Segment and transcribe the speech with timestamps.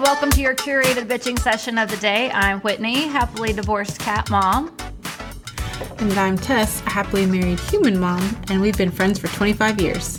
[0.00, 2.30] and welcome to your curated bitching session of the day.
[2.30, 4.74] I'm Whitney, happily divorced cat mom.
[5.98, 10.18] And I'm Tess, a happily married human mom, and we've been friends for 25 years.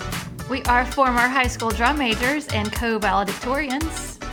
[0.52, 4.24] We are former high school drum majors and co valedictorians.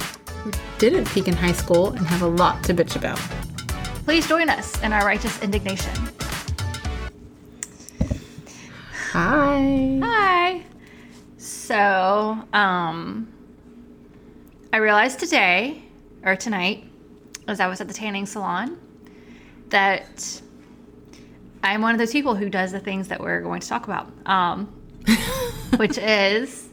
[0.42, 3.18] Who didn't peak in high school and have a lot to bitch about.
[4.04, 5.94] Please join us in our righteous indignation.
[9.12, 9.98] Hi.
[10.02, 10.62] Hi.
[11.38, 13.32] So, um,
[14.70, 15.82] I realized today,
[16.22, 16.84] or tonight,
[17.46, 18.78] as I was at the tanning salon,
[19.70, 20.42] that
[21.62, 24.12] I'm one of those people who does the things that we're going to talk about,
[24.26, 24.66] um,
[25.76, 26.68] which is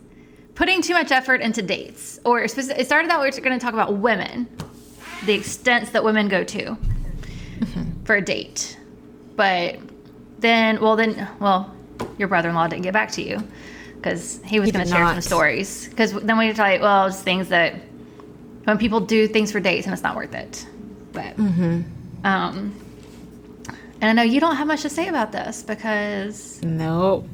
[0.55, 2.19] putting too much effort into dates.
[2.25, 4.49] Or it started out, we are going to talk about women,
[5.25, 6.77] the extents that women go to
[8.03, 8.77] for a date.
[9.37, 9.79] But
[10.39, 11.73] then, well, then, well,
[12.17, 13.41] your brother in law didn't get back to you
[14.05, 15.13] because he was going to share not.
[15.13, 15.87] some stories.
[15.87, 17.73] Because then we tell you, well, it's things that
[18.65, 20.63] when people do things for dates and it's not worth it.
[21.11, 21.81] But, mm-hmm.
[22.23, 22.79] um,
[24.01, 26.61] and I know you don't have much to say about this because.
[26.61, 27.27] No,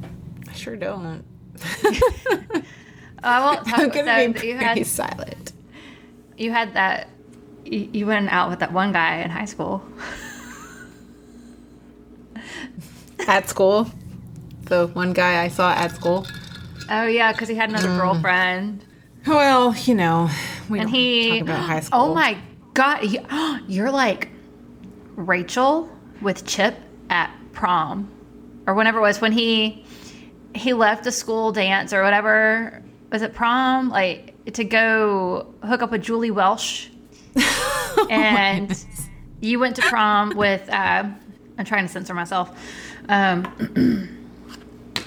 [0.48, 1.26] I sure don't.
[3.22, 5.52] I won't talk I'm gonna be you had, silent.
[6.38, 7.10] You had that.
[7.66, 9.84] You, you went out with that one guy in high school.
[13.28, 13.92] at school,
[14.64, 16.26] the one guy I saw at school.
[16.94, 18.00] Oh yeah, because he had another mm.
[18.00, 18.86] girlfriend.
[19.26, 20.30] Well, you know,
[20.70, 21.40] we and he.
[21.40, 22.00] Talk about high school.
[22.02, 22.38] Oh my
[22.74, 23.00] god,
[23.68, 24.28] you're like
[25.16, 25.90] Rachel
[26.22, 26.76] with Chip
[27.10, 28.12] at prom,
[28.68, 29.86] or whenever it was when he
[30.54, 32.84] he left the school dance or whatever.
[33.10, 33.90] Was it prom?
[33.90, 36.92] Like to go hook up with Julie Welch,
[37.38, 38.86] oh and
[39.40, 40.68] you went to prom with.
[40.70, 41.06] Uh,
[41.58, 42.52] I'm trying to censor myself.
[43.08, 44.18] Um,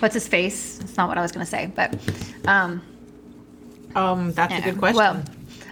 [0.00, 0.80] what's his face?
[0.80, 1.94] It's not what I was going to say, but.
[2.46, 2.82] Um,
[3.94, 4.96] um, that's a good question.
[4.96, 5.22] Well,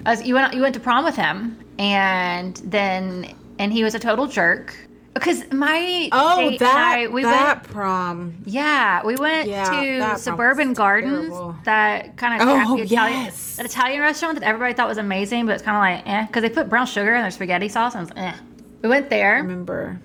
[0.06, 3.98] was, you went you went to prom with him, and then and he was a
[3.98, 4.74] total jerk.
[5.14, 10.72] Because my oh that I, we that went, prom yeah we went yeah, to Suburban
[10.72, 11.56] Gardens terrible.
[11.64, 13.56] that kind of oh, Italian yes.
[13.56, 16.40] that Italian restaurant that everybody thought was amazing but it's kind of like eh because
[16.40, 18.38] they put brown sugar in their spaghetti sauce and I was like, eh.
[18.82, 19.36] We went there.
[19.36, 20.00] I remember.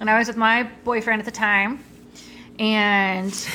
[0.00, 1.82] And I was with my boyfriend at the time,
[2.58, 3.48] and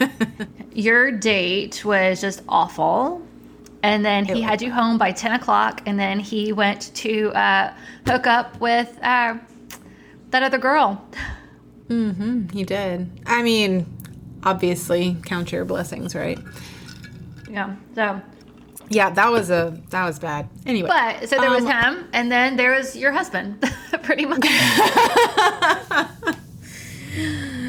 [0.72, 3.22] your date was just awful.
[3.82, 7.74] And then he had you home by 10 o'clock and then he went to uh,
[8.06, 9.36] hook up with uh,
[10.30, 11.06] that other girl.
[11.88, 13.10] Mm-hmm he did.
[13.26, 13.86] I mean
[14.42, 16.38] obviously count your blessings right?
[17.50, 18.22] Yeah so.
[18.88, 20.48] Yeah that was a that was bad.
[20.64, 20.88] Anyway.
[20.88, 23.70] But so there um, was him and then there was your husband
[24.02, 24.40] pretty much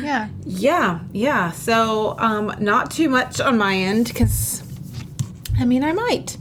[0.06, 4.66] yeah yeah yeah so um not too much on my end because
[5.60, 6.38] I mean, I might.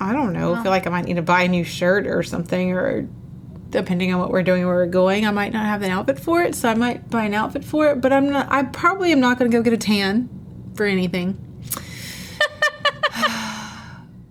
[0.00, 0.52] I don't know.
[0.52, 3.08] Well, feel like I might need to buy a new shirt or something, or
[3.70, 6.42] depending on what we're doing, where we're going, I might not have an outfit for
[6.42, 8.00] it, so I might buy an outfit for it.
[8.00, 8.50] But I'm not.
[8.50, 10.28] I probably am not going to go get a tan
[10.74, 11.40] for anything.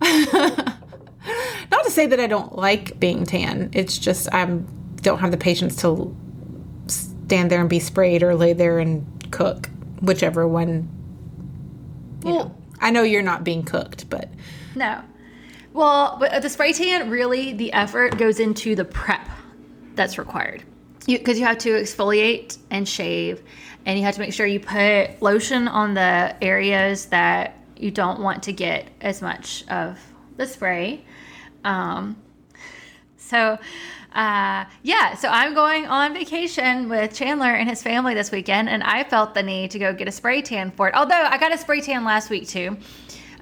[0.00, 3.70] not to say that I don't like being tan.
[3.72, 4.44] It's just I
[5.00, 6.14] don't have the patience to
[7.26, 9.68] stand there and be sprayed or lay there and cook,
[10.00, 10.88] whichever one.
[12.24, 12.54] You well, know.
[12.80, 14.28] I know you're not being cooked, but
[14.74, 15.02] no.
[15.72, 19.28] Well, but the spray tan really the effort goes into the prep
[19.94, 20.62] that's required.
[21.06, 23.42] Because you, you have to exfoliate and shave,
[23.84, 28.20] and you have to make sure you put lotion on the areas that you don't
[28.20, 29.98] want to get as much of
[30.36, 31.04] the spray.
[31.64, 32.16] Um,
[33.16, 33.58] so,
[34.14, 38.82] uh, yeah, so I'm going on vacation with Chandler and his family this weekend, and
[38.82, 40.94] I felt the need to go get a spray tan for it.
[40.94, 42.76] Although I got a spray tan last week too,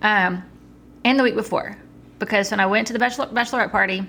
[0.01, 0.43] um,
[1.05, 1.77] and the week before,
[2.19, 4.07] because when I went to the bachelor- bachelorette party,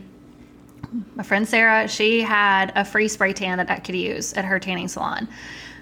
[1.16, 4.60] my friend Sarah, she had a free spray tan that I could use at her
[4.60, 5.28] tanning salon.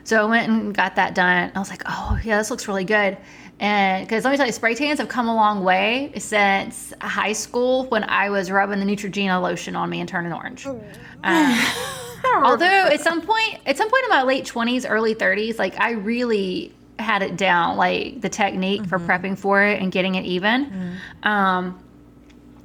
[0.03, 1.51] So I went and got that done.
[1.53, 3.17] I was like, oh, yeah, this looks really good.
[3.61, 7.33] And because let me tell you, spray tans have come a long way since high
[7.33, 10.65] school when I was rubbing the Neutrogena lotion on me and turning orange.
[10.65, 10.83] Um,
[12.43, 15.91] although at some point, at some point in my late twenties, early thirties, like I
[15.91, 18.89] really had it down, like the technique mm-hmm.
[18.89, 20.65] for prepping for it and getting it even.
[20.65, 21.27] Mm-hmm.
[21.27, 21.83] Um,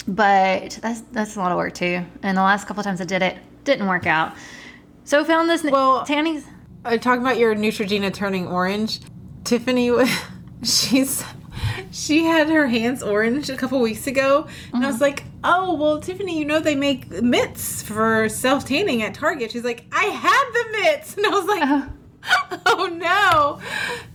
[0.09, 2.07] but that's that's a lot of work too.
[2.23, 4.35] And the last couple times I did it, didn't work out.
[5.05, 6.43] So found this well, tanning.
[6.87, 9.01] Uh, talking about your Neutrogena turning orange,
[9.45, 9.91] Tiffany.
[10.63, 11.25] she's
[11.91, 15.05] she had her hands orange a couple weeks ago and i was uh-huh.
[15.05, 19.65] like oh well tiffany you know they make mitts for self tanning at target she's
[19.65, 21.89] like i had the mitts and i was like uh-huh.
[22.67, 23.61] oh no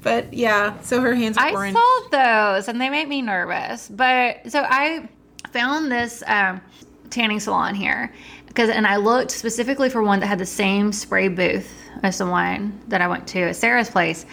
[0.02, 1.76] but yeah so her hands i orange.
[1.76, 5.08] saw those and they made me nervous but so i
[5.52, 6.62] found this um,
[7.10, 8.12] tanning salon here
[8.52, 11.74] because, and I looked specifically for one that had the same spray booth
[12.04, 14.26] as the one that I went to at Sarah's place,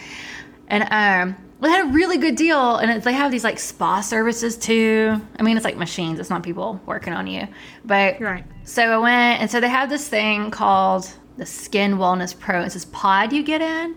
[0.67, 2.77] and um, they had a really good deal.
[2.77, 5.21] And it, they have these like spa services too.
[5.39, 7.49] I mean, it's like machines; it's not people working on you,
[7.85, 8.45] but Right.
[8.65, 12.63] So I went, and so they have this thing called the Skin Wellness Pro.
[12.63, 13.97] It's this pod you get in,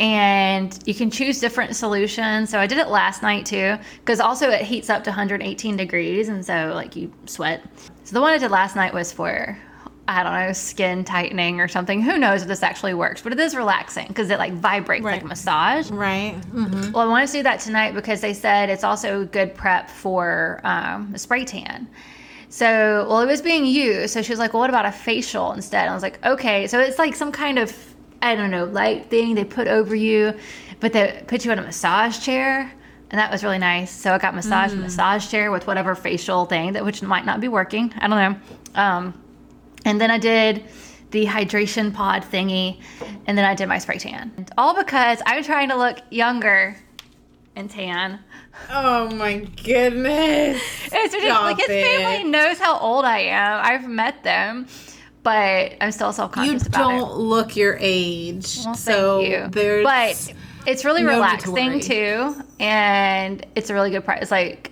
[0.00, 2.50] and you can choose different solutions.
[2.50, 6.28] So I did it last night too, because also it heats up to 118 degrees,
[6.28, 7.62] and so like you sweat.
[8.04, 9.56] So the one I did last night was for.
[10.08, 12.02] I don't know, skin tightening or something.
[12.02, 15.22] Who knows if this actually works, but it is relaxing because it like vibrates like
[15.22, 15.90] a massage.
[15.90, 16.40] Right.
[16.52, 16.90] Mm-hmm.
[16.92, 20.60] Well, I want to do that tonight because they said it's also good prep for
[20.64, 21.88] um, a spray tan.
[22.48, 24.12] So, well, it was being used.
[24.12, 25.82] So she was like, well, what about a facial instead?
[25.82, 26.66] And I was like, okay.
[26.66, 27.74] So it's like some kind of,
[28.20, 30.34] I don't know, light thing they put over you,
[30.80, 32.70] but they put you in a massage chair.
[33.10, 33.90] And that was really nice.
[33.90, 37.40] So I got massage a massage chair with whatever facial thing that which might not
[37.40, 37.92] be working.
[37.98, 38.40] I don't know.
[38.74, 39.21] Um,
[39.84, 40.64] and then I did
[41.10, 42.80] the hydration pod thingy,
[43.26, 44.46] and then I did my spray tan.
[44.56, 46.76] All because I'm trying to look younger
[47.54, 48.18] and tan.
[48.70, 50.60] Oh my goodness.
[50.92, 51.14] It's.
[51.14, 52.26] Stop Like his family it.
[52.26, 53.60] knows how old I am.
[53.64, 54.66] I've met them,
[55.22, 56.94] but I'm still self conscious about it.
[56.94, 58.58] You don't look your age.
[58.64, 59.48] Well, so thank you.
[59.48, 60.34] there's but
[60.66, 64.22] it's really no need to relaxing too, and it's a really good price.
[64.22, 64.71] It's like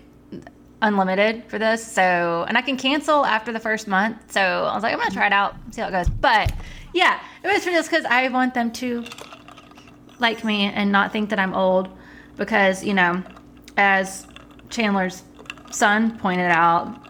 [0.83, 4.33] unlimited for this, so and I can cancel after the first month.
[4.33, 6.09] So I was like, I'm gonna try it out, see how it goes.
[6.09, 6.53] But
[6.95, 9.05] yeah, it was for just because I want them to
[10.19, 11.89] like me and not think that I'm old,
[12.37, 13.23] because you know,
[13.77, 14.27] as
[14.71, 15.23] Chandler's
[15.71, 17.07] son pointed out.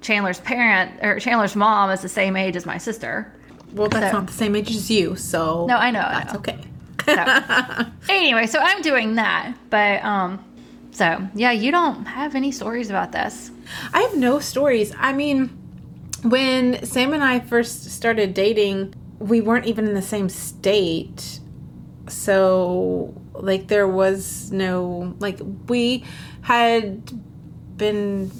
[0.00, 3.32] Chandler's parent or Chandler's mom is the same age as my sister.
[3.72, 6.00] well, that's so- not the same age as you, so No, I know.
[6.00, 6.38] I that's know.
[6.40, 6.58] okay.
[7.06, 9.54] So, anyway, so I'm doing that.
[9.70, 10.44] But um
[10.94, 13.50] so yeah, you don't have any stories about this.
[13.92, 14.94] I have no stories.
[14.98, 15.48] I mean,
[16.22, 21.40] when Sam and I first started dating, we weren't even in the same state.
[22.08, 26.04] So, like, there was no, like, we
[26.42, 27.12] had
[27.76, 28.30] been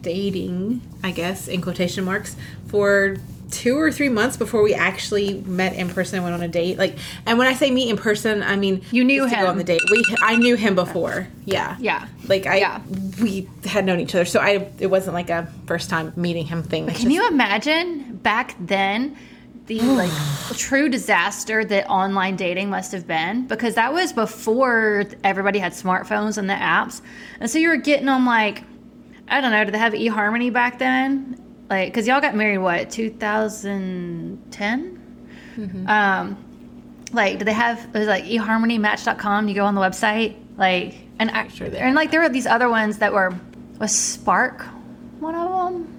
[0.00, 3.16] dating, I guess, in quotation marks, for
[3.54, 6.76] two or three months before we actually met in person and went on a date.
[6.76, 6.96] Like,
[7.26, 9.40] and when I say meet in person, I mean You knew him.
[9.40, 9.80] go on the date.
[9.90, 11.26] We, I knew him before.
[11.44, 11.76] Yeah.
[11.80, 12.06] Yeah.
[12.26, 12.80] Like I, Yeah.
[13.22, 14.68] we had known each other, so I.
[14.78, 16.86] It wasn't like a first time meeting him thing.
[16.86, 19.16] Can just- you imagine back then
[19.66, 20.10] the like
[20.56, 23.46] true disaster that online dating must have been?
[23.46, 27.00] Because that was before everybody had smartphones and the apps.
[27.40, 28.62] And so you were getting on like
[29.26, 31.40] I don't know, did they have eHarmony back then?
[31.74, 35.00] Like cuz y'all got married what, 2010?
[35.86, 36.36] Um
[37.12, 40.96] like did they have it was like eHarmony match.com you go on the website like
[41.20, 43.32] and I, Sure and like there were these other ones that were
[43.78, 44.62] was Spark
[45.20, 45.94] one of them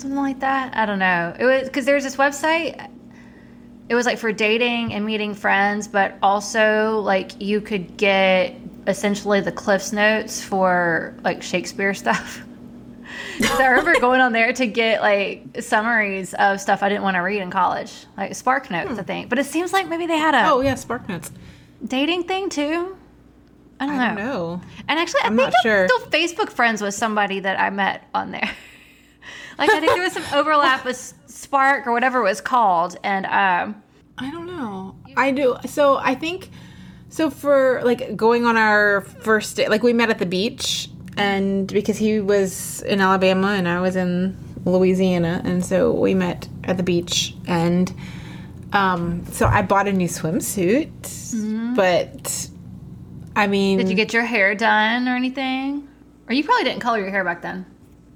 [0.00, 0.74] something like that.
[0.74, 1.34] I don't know.
[1.38, 2.88] It was because there's this website.
[3.88, 8.56] It was like for dating and meeting friends, but also like you could get
[8.86, 12.42] essentially the Cliffs Notes for like Shakespeare stuff.
[13.60, 17.20] I remember going on there to get like summaries of stuff I didn't want to
[17.20, 19.28] read in college, like Spark Notes, I think.
[19.28, 21.30] But it seems like maybe they had a Oh yeah, Spark Notes.
[21.84, 22.96] dating thing too.
[23.78, 24.14] I don't, I know.
[24.16, 24.60] don't know.
[24.88, 25.88] And actually, I I'm think I'm sure.
[25.88, 28.50] still Facebook friends with somebody that I met on there.
[29.58, 33.24] like I think there was some overlap with Spark or whatever it was called, and
[33.24, 33.82] um,
[34.18, 34.96] I don't know.
[35.16, 35.56] I do.
[35.66, 36.50] So I think.
[37.12, 41.66] So for like going on our first date, like we met at the beach, and
[41.72, 46.76] because he was in Alabama and I was in Louisiana, and so we met at
[46.76, 47.92] the beach, and
[48.72, 52.48] um, so I bought a new swimsuit, but
[53.36, 55.88] I mean, did you get your hair done or anything?
[56.28, 57.66] Or you probably didn't color your hair back then.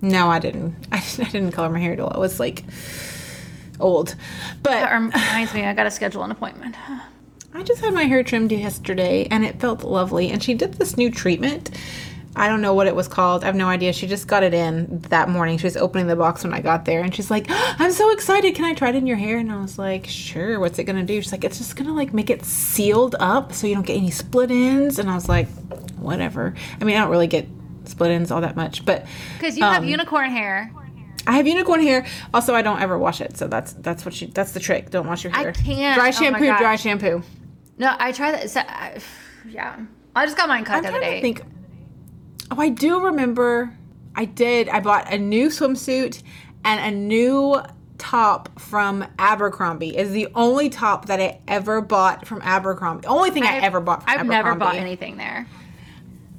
[0.01, 0.75] No, I didn't.
[0.93, 2.13] I, I didn't color my hair at all.
[2.15, 2.65] I was like
[3.81, 4.15] old,
[4.63, 6.77] but That reminds me, I got to schedule an appointment.
[7.57, 10.31] I just had my hair trimmed yesterday and it felt lovely.
[10.31, 11.71] And she did this new treatment.
[12.37, 13.45] I don't know what it was called.
[13.45, 13.93] I have no idea.
[13.93, 15.57] She just got it in that morning.
[15.57, 18.55] She was opening the box when I got there and she's like, I'm so excited.
[18.57, 19.39] Can I try it in your hair?
[19.39, 20.59] And I was like, sure.
[20.59, 21.21] What's it going to do?
[21.23, 23.97] She's like, it's just going to like make it sealed up so you don't get
[23.97, 24.99] any split ends.
[24.99, 25.49] And I was like,
[25.97, 26.55] whatever.
[26.81, 27.47] I mean, I don't really get
[27.85, 29.07] split ends all that much, but
[29.39, 30.73] Because you have Um, unicorn hair.
[31.27, 32.05] I have unicorn hair.
[32.35, 33.37] Also, I don't ever wash it.
[33.37, 34.91] So that's, that's what she, that's the trick.
[34.91, 35.51] Don't wash your hair.
[35.51, 35.97] I can't.
[35.97, 36.59] Dry Oh shampoo, gosh.
[36.61, 37.23] dry shampoo.
[37.79, 38.51] No, I try that.
[38.51, 38.99] So, I,
[39.49, 39.79] yeah.
[40.17, 41.21] I just got mine cut I'm the other day.
[41.21, 41.43] think.
[42.51, 43.77] Oh, I do remember.
[44.15, 44.69] I did.
[44.69, 46.23] I bought a new swimsuit
[46.65, 47.61] and a new
[47.99, 49.97] top from Abercrombie.
[49.97, 53.03] Is the only top that I ever bought from Abercrombie.
[53.03, 54.03] The only thing I, I've- ever bought.
[54.03, 54.35] From Abercrombie.
[54.37, 55.47] I've never bought anything there.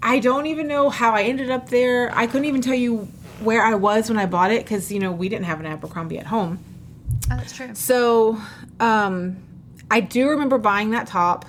[0.04, 2.12] I don't even know how I ended up there.
[2.16, 3.08] I couldn't even tell you
[3.42, 6.20] where I was when I bought it because you know we didn't have an Abercrombie
[6.20, 6.60] at home.
[7.32, 7.74] Oh, that's true.
[7.74, 8.40] So,
[8.80, 9.38] um,
[9.90, 11.46] I do remember buying that top,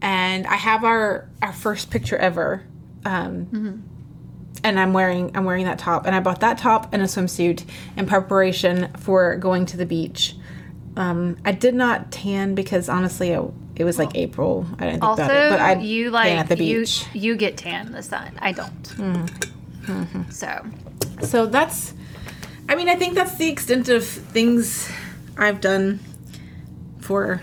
[0.00, 2.64] and I have our our first picture ever.
[3.04, 3.76] Um, Mm-hmm.
[4.64, 7.64] And I'm wearing I'm wearing that top, and I bought that top and a swimsuit
[7.96, 10.36] in preparation for going to the beach.
[10.96, 13.42] Um, I did not tan because honestly, it,
[13.74, 14.64] it was like April.
[14.78, 17.06] I didn't think Also, about it, but I you tan like at the you beach.
[17.12, 18.38] you get tan in the sun.
[18.38, 18.82] I don't.
[18.84, 20.30] Mm-hmm.
[20.30, 20.64] So
[21.22, 21.94] So that's,
[22.68, 24.88] I mean, I think that's the extent of things
[25.36, 25.98] I've done
[27.00, 27.42] for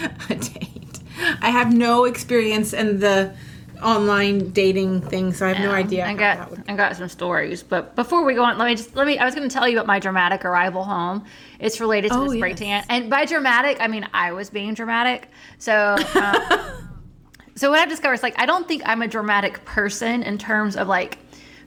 [0.30, 1.00] a date.
[1.42, 3.34] I have no experience in the
[3.82, 6.06] online dating thing, so I have no idea.
[6.06, 9.06] I got I got some stories, but before we go on, let me just let
[9.06, 9.18] me.
[9.18, 11.24] I was going to tell you about my dramatic arrival home.
[11.60, 12.58] It's related to Oh, the spray yes.
[12.58, 15.28] tan, and by dramatic, I mean I was being dramatic.
[15.58, 16.60] So, um,
[17.54, 20.76] so what I've discovered is like I don't think I'm a dramatic person in terms
[20.76, 21.18] of like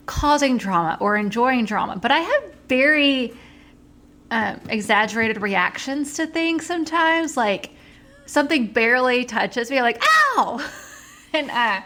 [0.06, 3.32] causing drama or enjoying drama, but I have very
[4.30, 7.36] um, exaggerated reactions to things sometimes.
[7.36, 7.70] Like
[8.26, 10.02] something barely touches me, I'm like
[10.36, 10.70] ow,
[11.32, 11.80] and uh,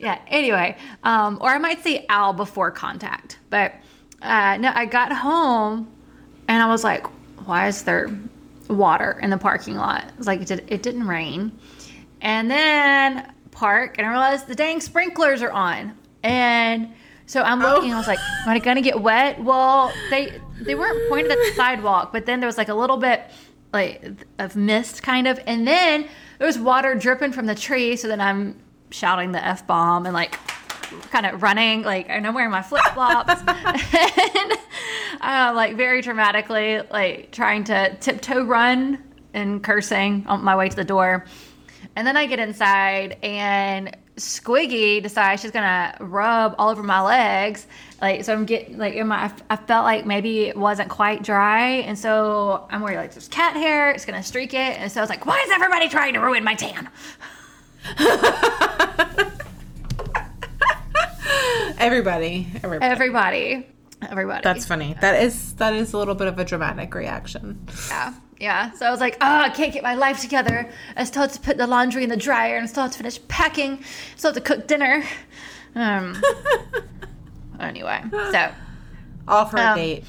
[0.00, 0.18] yeah.
[0.28, 3.74] Anyway, um, or I might say ow before contact, but
[4.22, 5.90] uh, no, I got home
[6.48, 7.06] and I was like,
[7.46, 8.10] why is there
[8.68, 10.10] water in the parking lot?
[10.18, 11.52] It's like it, did, it didn't rain,
[12.20, 16.92] and then park and I realized the dang sprinklers are on and.
[17.26, 17.94] So I'm looking.
[17.94, 21.52] I was like, "Am I gonna get wet?" Well, they they weren't pointed at the
[21.54, 23.22] sidewalk, but then there was like a little bit
[23.72, 24.02] like
[24.40, 27.94] of mist, kind of, and then there was water dripping from the tree.
[27.94, 28.56] So then I'm
[28.90, 30.38] shouting the f bomb and like
[31.10, 34.52] kind of running, like and I'm wearing my flip flops, and
[35.20, 39.02] uh, like very dramatically, like trying to tiptoe run
[39.34, 41.24] and cursing on my way to the door.
[41.96, 47.66] And then I get inside and Squiggy decides she's gonna rub all over my legs.
[48.02, 51.68] Like so I'm getting like in my I felt like maybe it wasn't quite dry
[51.68, 54.78] and so I'm worried like there's cat hair, it's gonna streak it.
[54.78, 56.88] And so I was like, why is everybody trying to ruin my tan?
[61.78, 62.84] everybody, everybody.
[62.90, 63.66] Everybody.
[64.02, 64.40] Everybody.
[64.42, 64.96] That's funny.
[65.00, 67.66] That is that is a little bit of a dramatic reaction.
[67.88, 68.70] Yeah, yeah.
[68.72, 70.70] So I was like, oh, I can't get my life together.
[70.96, 73.18] I still have to put the laundry in the dryer and still have to finish
[73.28, 73.82] packing.
[74.16, 75.04] Still have to cook dinner.
[75.74, 76.20] Um.
[77.60, 78.52] anyway, so
[79.28, 80.04] All for a Um, date.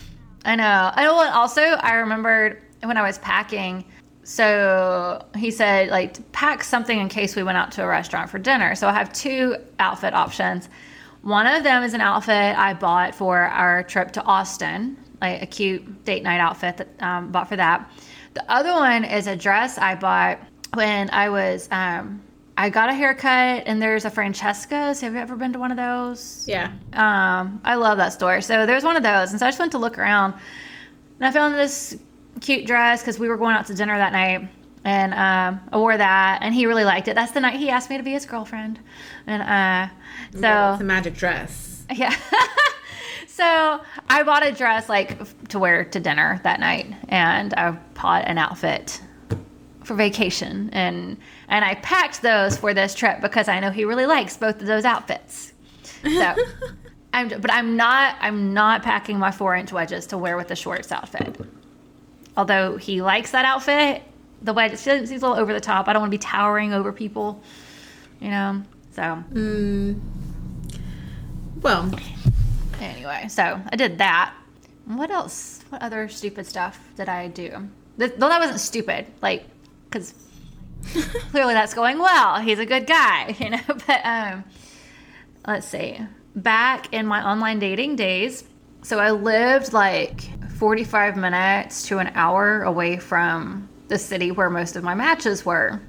[0.45, 0.91] I know.
[0.93, 1.19] I know.
[1.21, 3.85] And also, I remembered when I was packing.
[4.23, 8.39] So he said, like, pack something in case we went out to a restaurant for
[8.39, 8.75] dinner.
[8.75, 10.69] So I have two outfit options.
[11.23, 15.45] One of them is an outfit I bought for our trip to Austin, like a
[15.45, 17.91] cute date night outfit that um, bought for that.
[18.33, 20.39] The other one is a dress I bought
[20.73, 21.67] when I was.
[21.71, 22.21] Um,
[22.57, 25.01] I got a haircut, and there's a Francesca's.
[25.01, 26.45] Have you ever been to one of those?
[26.47, 26.71] Yeah.
[26.93, 28.41] Um, I love that store.
[28.41, 30.33] So there's one of those, and so I just went to look around,
[31.19, 31.97] and I found this
[32.39, 34.47] cute dress because we were going out to dinner that night,
[34.83, 37.15] and um, I wore that, and he really liked it.
[37.15, 38.79] That's the night he asked me to be his girlfriend,
[39.27, 39.93] and uh,
[40.39, 41.85] so It's a magic dress.
[41.93, 42.15] yeah.
[43.27, 48.27] so I bought a dress like to wear to dinner that night, and I bought
[48.27, 49.01] an outfit
[49.83, 54.05] for vacation, and and I packed those for this trip because I know he really
[54.05, 55.53] likes both of those outfits.
[56.03, 56.35] So.
[57.13, 58.15] I'm, but I'm not.
[58.21, 61.35] I'm not packing my four inch wedges to wear with the shorts outfit.
[62.37, 64.03] Although he likes that outfit,
[64.41, 65.87] the wedge seems a little over the top.
[65.87, 67.41] I don't want to be towering over people,
[68.19, 68.63] you know.
[68.93, 69.23] So
[71.61, 71.91] Well,
[72.81, 74.33] Anyway, so I did that.
[74.85, 75.63] What else?
[75.69, 77.69] What other stupid stuff did I do?
[77.99, 79.45] Th- Though that wasn't stupid, like,
[79.85, 80.15] because
[81.29, 82.39] clearly that's going well.
[82.39, 83.61] He's a good guy, you know.
[83.67, 84.43] But um,
[85.45, 85.99] let's see.
[86.35, 88.43] Back in my online dating days,
[88.81, 90.29] so I lived like
[90.61, 95.81] 45 minutes to an hour away from the city where most of my matches were.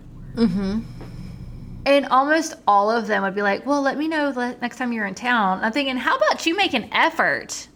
[1.84, 4.94] And almost all of them would be like, "Well, let me know the next time
[4.94, 7.68] you're in town." I'm thinking, "How about you make an effort?"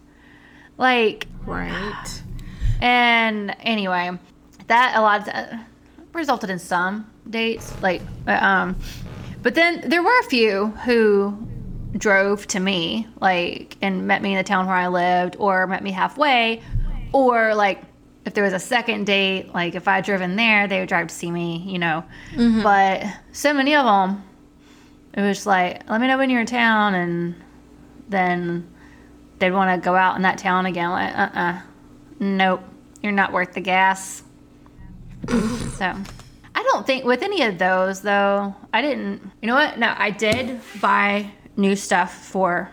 [0.78, 2.22] Like, right.
[2.80, 4.18] and anyway,
[4.68, 5.66] that a lot of that
[6.14, 8.74] resulted in some dates, like, uh, um,
[9.42, 11.36] but then there were a few who
[11.98, 15.82] drove to me, like, and met me in the town where I lived, or met
[15.82, 16.62] me halfway,
[17.16, 17.82] or like
[18.26, 21.06] if there was a second date, like if I had driven there, they would drive
[21.06, 22.04] to see me, you know.
[22.62, 24.22] But so many of them,
[25.14, 27.34] it was like, let me know when you're in town, and
[28.08, 28.68] then
[29.38, 30.90] they'd want to go out in that town again.
[30.90, 31.60] Like, uh uh
[32.18, 32.62] Nope.
[33.02, 34.22] You're not worth the gas.
[35.28, 35.94] so,
[36.54, 39.22] I don't think with any of those, though, I didn't.
[39.40, 39.78] You know what?
[39.78, 42.70] No, I did buy new stuff for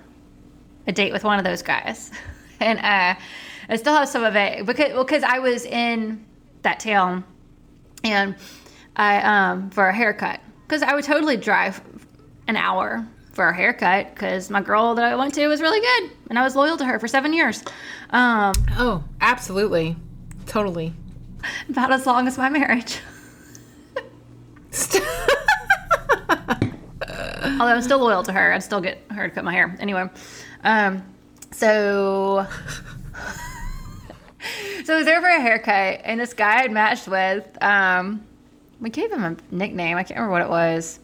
[0.87, 2.11] a date with one of those guys,
[2.59, 3.19] and uh,
[3.69, 6.25] I still have some of it because well, because I was in
[6.61, 7.23] that town,
[8.03, 8.35] and
[8.95, 11.81] I um for a haircut because I would totally drive
[12.47, 16.11] an hour for a haircut because my girl that I went to was really good
[16.29, 17.63] and I was loyal to her for seven years.
[18.11, 19.95] Um, oh, absolutely,
[20.45, 20.93] totally,
[21.69, 22.99] about as long as my marriage.
[27.59, 29.75] Although I'm still loyal to her, I'd still get her to cut my hair.
[29.79, 30.09] Anyway,
[30.63, 31.03] um,
[31.51, 32.47] so
[34.83, 38.23] so I was there for a haircut, and this guy I'd matched with, um,
[38.79, 39.97] we gave him a nickname.
[39.97, 40.99] I can't remember what it was.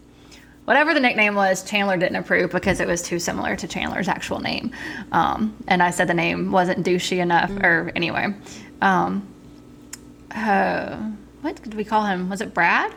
[0.65, 4.39] Whatever the nickname was, Chandler didn't approve because it was too similar to Chandler's actual
[4.39, 4.71] name.
[5.11, 7.63] Um, and I said the name wasn't douchey enough, mm.
[7.63, 8.35] or anyway.
[8.81, 9.27] Um,
[10.31, 10.97] uh,
[11.41, 12.29] what did we call him?
[12.29, 12.93] Was it Brad?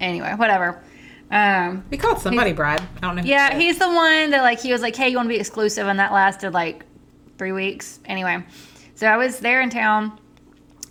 [0.00, 0.82] Anyway, whatever.
[1.30, 2.82] Um, we called somebody Brad.
[2.96, 3.22] I don't know.
[3.22, 5.86] Yeah, he's the one that like he was like, "Hey, you want to be exclusive?"
[5.86, 6.84] And that lasted like
[7.38, 8.00] three weeks.
[8.04, 8.44] Anyway,
[9.02, 10.16] so I was there in town,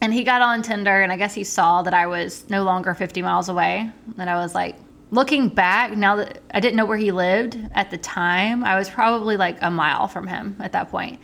[0.02, 2.94] and he got on Tinder, and I guess he saw that I was no longer
[2.94, 3.90] 50 miles away.
[4.18, 4.76] And I was like,
[5.12, 8.90] looking back, now that I didn't know where he lived at the time, I was
[8.90, 11.22] probably like a mile from him at that point.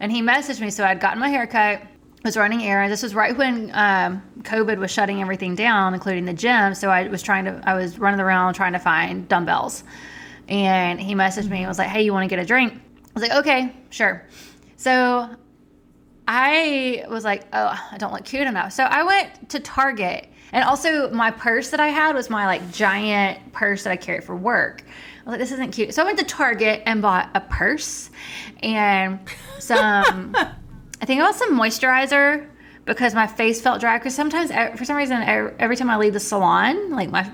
[0.00, 1.82] And he messaged me, so I'd gotten my haircut
[2.24, 2.92] was running errands.
[2.92, 6.74] This was right when um, COVID was shutting everything down, including the gym.
[6.74, 9.84] So I was trying to, I was running around trying to find dumbbells.
[10.48, 12.72] And he messaged me and was like, hey, you want to get a drink?
[12.72, 14.26] I was like, okay, sure.
[14.76, 15.30] So
[16.28, 18.72] I was like, oh, I don't look cute enough.
[18.72, 20.28] So I went to Target.
[20.52, 24.20] And also, my purse that I had was my like giant purse that I carry
[24.20, 24.82] for work.
[24.82, 25.94] I was like, this isn't cute.
[25.94, 28.10] So I went to Target and bought a purse
[28.62, 29.18] and
[29.58, 30.34] some.
[30.98, 32.48] I think about some moisturizer
[32.86, 33.98] because my face felt dry.
[33.98, 37.30] Because sometimes, for some reason, every time I leave the salon, like my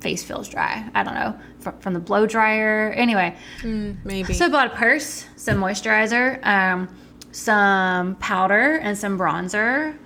[0.00, 0.88] face feels dry.
[0.94, 1.38] I don't know
[1.80, 2.92] from, the blow dryer.
[2.92, 4.34] Anyway, mm, maybe.
[4.34, 6.88] So I bought a purse, some moisturizer, um,
[7.36, 9.96] some powder, and some bronzer,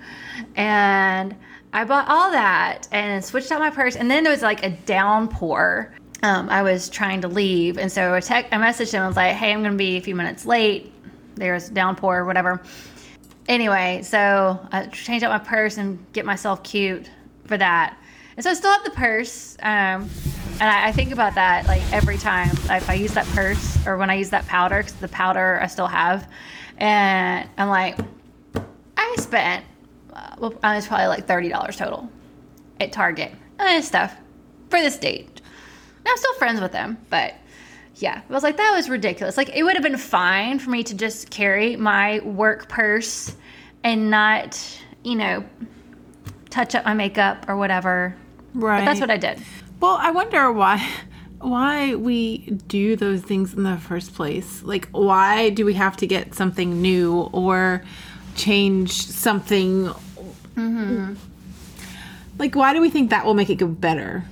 [0.55, 1.35] and
[1.73, 3.95] I bought all that and switched out my purse.
[3.95, 5.93] And then there was like a downpour.
[6.23, 9.03] Um, I was trying to leave, and so I, tech, I messaged him.
[9.03, 10.93] I was like, "Hey, I'm going to be a few minutes late.
[11.35, 12.61] There's downpour, whatever."
[13.47, 17.09] anyway, so I changed out my purse and get myself cute
[17.45, 17.97] for that.
[18.37, 19.57] And so I still have the purse.
[19.61, 20.09] Um,
[20.59, 23.97] and I, I, think about that like every time if I use that purse or
[23.97, 26.27] when I use that powder, because the powder I still have.
[26.81, 27.95] And I'm like,
[28.97, 29.63] I spent,
[30.13, 32.09] uh, well, it's probably like $30 total
[32.79, 34.15] at Target and stuff
[34.69, 35.41] for this date.
[36.03, 37.35] Now I'm still friends with them, but
[37.97, 39.37] yeah, I was like, that was ridiculous.
[39.37, 43.35] Like, it would have been fine for me to just carry my work purse
[43.83, 44.59] and not,
[45.03, 45.45] you know,
[46.49, 48.15] touch up my makeup or whatever.
[48.55, 48.79] Right.
[48.79, 49.39] But that's what I did.
[49.79, 50.83] Well, I wonder why
[51.43, 54.63] why we do those things in the first place.
[54.63, 57.83] Like why do we have to get something new or
[58.35, 59.87] change something?
[60.55, 61.13] Mm-hmm.
[62.37, 64.25] Like why do we think that will make it go better?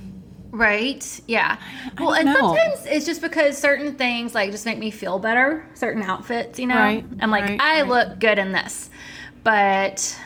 [0.52, 1.20] Right.
[1.26, 1.58] Yeah.
[1.98, 2.34] Well, and know.
[2.34, 5.64] sometimes it's just because certain things like just make me feel better.
[5.74, 6.74] Certain outfits, you know.
[6.74, 7.04] Right.
[7.20, 7.88] I'm like, right, I right.
[7.88, 8.90] look good in this,
[9.44, 10.18] but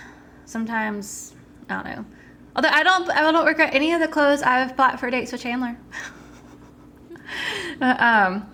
[0.46, 1.34] sometimes
[1.68, 2.04] I don't know.
[2.56, 5.42] Although I don't, I don't regret any of the clothes I've bought for dates with
[5.42, 5.76] Chandler.
[7.80, 8.50] um,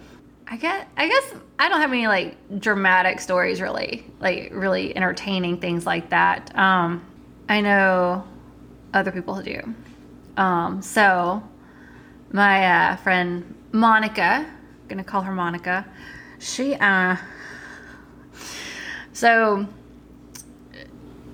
[0.46, 5.58] I get, I guess I don't have any like dramatic stories really, like really entertaining
[5.58, 6.56] things like that.
[6.56, 7.04] Um,
[7.48, 8.24] I know
[8.94, 9.74] other people do.
[10.36, 11.42] Um, so
[12.32, 15.86] my uh, friend Monica, I'm gonna call her Monica.
[16.38, 17.16] She uh,
[19.12, 19.66] so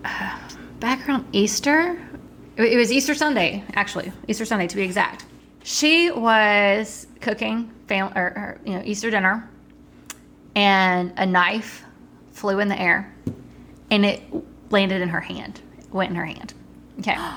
[0.04, 0.38] uh,
[0.80, 2.04] back around Easter,
[2.56, 5.25] it was Easter Sunday actually, Easter Sunday to be exact.
[5.66, 9.50] She was cooking family or, or you know Easter dinner,
[10.54, 11.82] and a knife
[12.30, 13.12] flew in the air,
[13.90, 14.22] and it
[14.70, 15.60] landed in her hand.
[15.90, 16.54] Went in her hand.
[17.00, 17.16] Okay.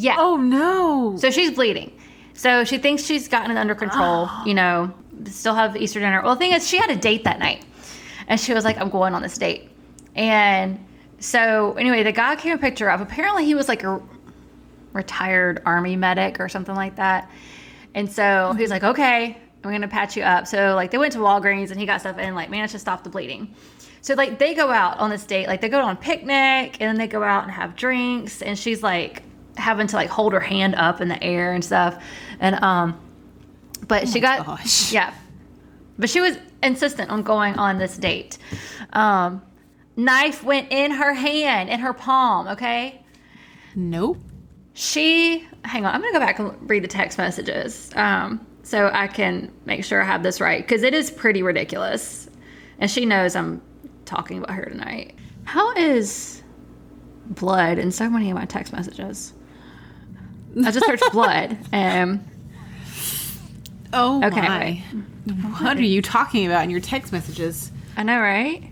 [0.00, 0.14] Yeah.
[0.16, 1.16] Oh no.
[1.18, 1.90] So she's bleeding.
[2.34, 4.94] So she thinks she's gotten it under control, you know,
[5.24, 6.22] still have Easter dinner.
[6.22, 7.64] Well, the thing is, she had a date that night.
[8.28, 9.68] And she was like, I'm going on this date.
[10.14, 10.78] And
[11.18, 13.00] so, anyway, the guy came and picked her up.
[13.00, 14.00] Apparently, he was like a
[14.98, 17.30] retired army medic or something like that.
[17.94, 20.46] And so he was like, okay, I'm going to patch you up.
[20.46, 23.02] So, like, they went to Walgreens and he got stuff and, like, managed to stop
[23.02, 23.54] the bleeding.
[24.02, 25.46] So, like, they go out on this date.
[25.48, 28.42] Like, they go on a picnic and then they go out and have drinks.
[28.42, 29.22] And she's like,
[29.58, 32.02] having to like hold her hand up in the air and stuff.
[32.40, 32.98] And um,
[33.86, 34.92] but oh she got gosh.
[34.98, 35.12] yeah,
[35.98, 38.38] but she was insistent on going on this date.
[38.92, 39.42] Um,
[39.96, 42.48] knife went in her hand, in her palm.
[42.48, 43.02] Okay.
[43.74, 44.18] Nope.
[44.80, 45.92] She hang on.
[45.92, 47.90] I'm gonna go back and read the text messages.
[47.96, 52.28] Um, so I can make sure I have this right because it is pretty ridiculous.
[52.78, 53.60] and she knows I'm
[54.04, 55.16] talking about her tonight.
[55.42, 56.44] How is
[57.26, 59.32] blood in so many of my text messages?
[60.64, 62.24] I just searched blood and
[63.92, 64.74] Oh Okay, my.
[65.58, 67.72] What are you talking about in your text messages?
[67.96, 68.62] I know, right?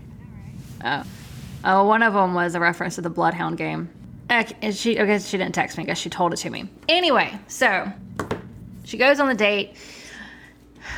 [0.85, 1.03] Oh,
[1.65, 3.89] oh, one of them was a reference to the Bloodhound game.
[4.29, 5.83] And She, I guess she didn't text me.
[5.83, 6.69] I guess she told it to me.
[6.89, 7.91] Anyway, so
[8.83, 9.75] she goes on the date,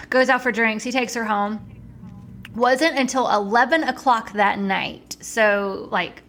[0.09, 0.83] goes out for drinks.
[0.83, 1.59] He takes her home.
[2.55, 6.23] Wasn't until eleven o'clock that night, so like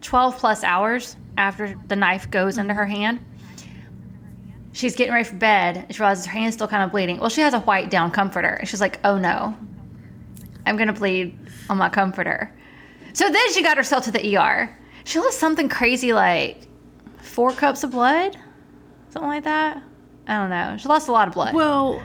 [0.00, 3.20] twelve plus hours after the knife goes into her hand.
[4.72, 5.86] She's getting ready for bed.
[5.90, 7.18] She realizes her hand's still kind of bleeding.
[7.20, 9.54] Well, she has a white down comforter, and she's like, "Oh no,
[10.64, 12.50] I'm gonna bleed on my comforter.
[13.12, 14.74] So then she got herself to the ER.
[15.04, 16.58] She lost something crazy like
[17.18, 18.36] four cups of blood,
[19.10, 19.82] something like that.
[20.26, 20.76] I don't know.
[20.78, 22.00] She lost a lot of blood, Well,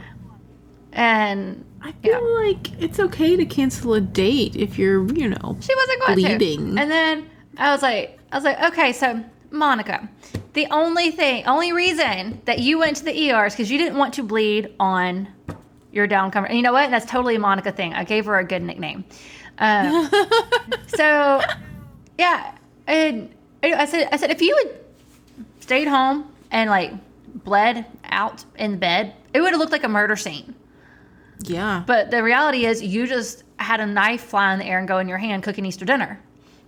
[0.93, 5.57] and I feel like it's okay to cancel a date if you're, you know.
[5.59, 6.75] she wasn't going Bleeding.
[6.75, 6.81] to.
[6.81, 10.09] And then I was like, I was like, okay, so Monica,
[10.53, 13.97] the only thing, only reason that you went to the ER is because you didn't
[13.97, 15.27] want to bleed on
[15.91, 16.47] your down comfort.
[16.47, 16.89] And you know what?
[16.89, 17.93] That's totally a Monica thing.
[17.93, 19.05] I gave her a good nickname.
[19.59, 20.09] Um,
[20.87, 21.41] so
[22.17, 22.56] yeah,
[22.87, 23.29] and
[23.61, 24.75] I said, I said, if you had
[25.59, 26.93] stayed home and like
[27.43, 30.55] bled out in bed, it would have looked like a murder scene.
[31.43, 31.83] Yeah.
[31.85, 34.99] But the reality is, you just had a knife fly in the air and go
[34.99, 36.19] in your hand cooking Easter dinner.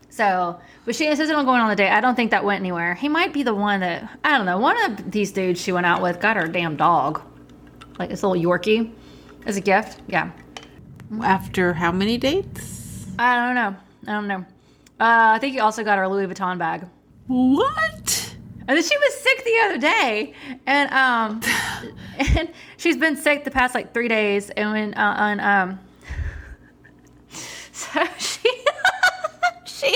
[0.10, 1.92] So, but she insisted on going on the date.
[1.92, 2.96] I don't think that went anywhere.
[2.96, 4.58] He might be the one that I don't know.
[4.58, 7.22] One of these dudes she went out with got her damn dog,
[7.98, 8.92] like this little Yorkie,
[9.46, 10.02] as a gift.
[10.08, 10.32] Yeah,
[11.22, 13.06] After how many dates?
[13.20, 13.76] I don't know.
[14.08, 14.46] I don't know.
[15.00, 16.86] Uh, I think he also got her Louis Vuitton bag.
[17.28, 18.36] What?
[18.68, 20.34] And then she was sick the other day,
[20.68, 21.42] and um,
[22.36, 24.50] and she's been sick the past like three days.
[24.52, 25.80] And when uh, on um,
[27.72, 28.50] so she
[29.66, 29.96] she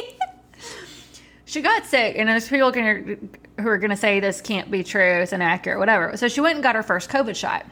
[1.45, 3.17] she got sick, and there's people gonna,
[3.59, 6.15] who are gonna say this can't be true, it's inaccurate, whatever.
[6.15, 7.65] So she went and got her first COVID shot,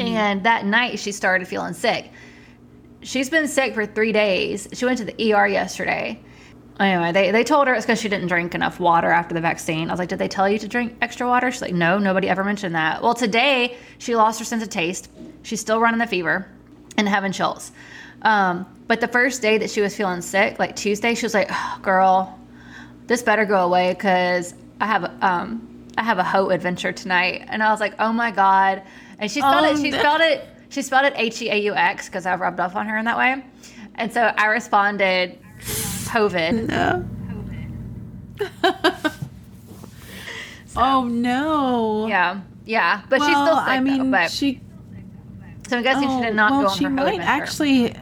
[0.00, 2.10] and that night she started feeling sick.
[3.02, 4.66] She's been sick for three days.
[4.72, 6.20] She went to the ER yesterday.
[6.80, 9.90] Anyway, they, they told her it's because she didn't drink enough water after the vaccine.
[9.90, 11.50] I was like, did they tell you to drink extra water?
[11.50, 13.02] She's like, no, nobody ever mentioned that.
[13.02, 15.10] Well, today she lost her sense of taste.
[15.42, 16.48] She's still running the fever
[16.96, 17.70] and having chills.
[18.22, 21.48] Um, but the first day that she was feeling sick, like Tuesday, she was like,
[21.50, 22.38] oh, girl,
[23.06, 25.66] this better go away because I have a, um
[25.98, 27.44] I have a hoe adventure tonight.
[27.48, 28.82] And I was like, oh my god.
[29.18, 29.78] And she spelled Oh, it.
[29.82, 30.48] She spelled it.
[30.70, 33.04] She spelled it H E A U X because I rubbed off on her in
[33.04, 33.44] that way.
[33.96, 35.38] And so I responded,
[36.10, 36.68] COVID.
[36.70, 37.06] No.
[40.76, 42.06] oh no.
[42.06, 43.02] Yeah, yeah.
[43.08, 43.68] But well, she's still sick.
[43.68, 44.60] I mean, though, but, she.
[45.68, 47.22] so I'm guessing oh, she did not well, go on she her might adventure.
[47.22, 47.94] actually.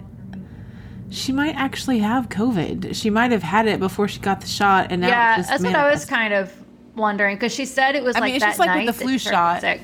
[1.11, 2.95] She might actually have COVID.
[2.95, 5.75] She might have had it before she got the shot, and now yeah, that's what
[5.75, 6.53] I was kind of
[6.95, 9.19] wondering because she said it was I like mean, it's just like with the flu
[9.19, 9.63] shot.
[9.63, 9.81] Sick.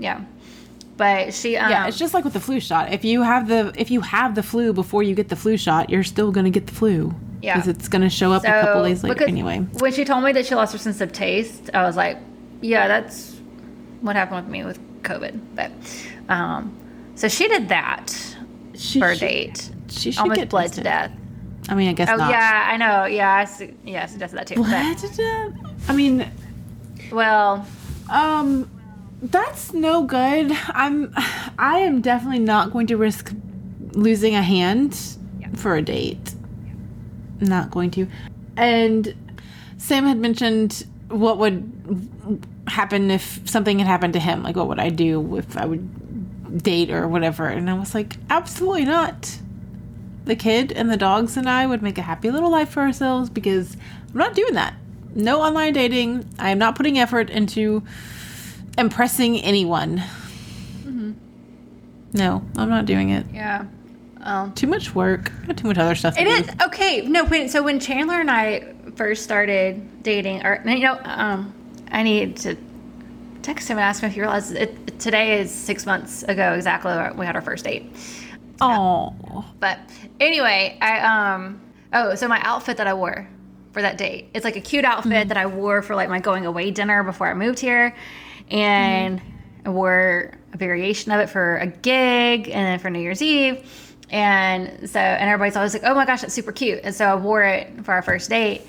[0.00, 0.20] Yeah,
[0.96, 1.56] but she.
[1.56, 2.92] Um, Yeah, it's just like with the flu shot.
[2.92, 5.90] If you have the if you have the flu before you get the flu shot,
[5.90, 7.14] you're still gonna get the flu.
[7.44, 7.54] Yeah.
[7.56, 9.58] because it's gonna show up a couple days later anyway.
[9.78, 12.18] When she told me that she lost her sense of taste, I was like,
[12.60, 13.36] yeah, that's
[14.00, 15.38] what happened with me with COVID.
[15.54, 15.70] But
[16.28, 16.74] um,
[17.14, 18.12] so she did that
[18.74, 19.70] She for a should- date.
[19.90, 20.84] She should Almost get bled tested.
[20.84, 21.12] to death.
[21.68, 22.30] I mean, I guess Oh not.
[22.30, 23.04] yeah, I know.
[23.06, 24.56] Yeah, I su- yeah, I suggested that too.
[24.56, 25.52] Bled to death?
[25.88, 26.30] I mean,
[27.12, 27.66] well,
[28.10, 28.68] um,
[29.22, 30.52] that's no good.
[30.68, 31.12] I'm,
[31.58, 33.32] I am definitely not going to risk
[33.92, 34.98] losing a hand
[35.56, 36.33] for a date.
[37.44, 38.06] Not going to.
[38.56, 39.14] And
[39.78, 44.42] Sam had mentioned what would happen if something had happened to him.
[44.42, 47.46] Like, what would I do if I would date or whatever?
[47.46, 49.38] And I was like, absolutely not.
[50.24, 53.28] The kid and the dogs and I would make a happy little life for ourselves
[53.28, 53.76] because
[54.10, 54.74] I'm not doing that.
[55.14, 56.28] No online dating.
[56.38, 57.82] I am not putting effort into
[58.78, 59.98] impressing anyone.
[60.82, 61.12] Mm-hmm.
[62.14, 63.26] No, I'm not doing it.
[63.32, 63.66] yeah.
[64.24, 65.30] Um, Too much work.
[65.56, 66.64] Too much other stuff It do.
[66.64, 67.02] okay.
[67.02, 71.54] No, when so when Chandler and I first started dating, or you know, um,
[71.92, 72.56] I need to
[73.42, 74.98] text him and ask him if he realizes it.
[74.98, 76.92] Today is six months ago exactly.
[77.18, 77.92] We had our first date.
[78.60, 79.78] Oh, But
[80.20, 81.60] anyway, I um
[81.92, 83.28] oh so my outfit that I wore
[83.72, 84.30] for that date.
[84.32, 87.26] It's like a cute outfit that I wore for like my going away dinner before
[87.28, 87.94] I moved here,
[88.50, 89.20] and
[89.66, 93.83] I wore a variation of it for a gig and then for New Year's Eve.
[94.10, 96.80] And so and everybody's always like, oh my gosh, that's super cute.
[96.84, 98.62] And so I wore it for our first date,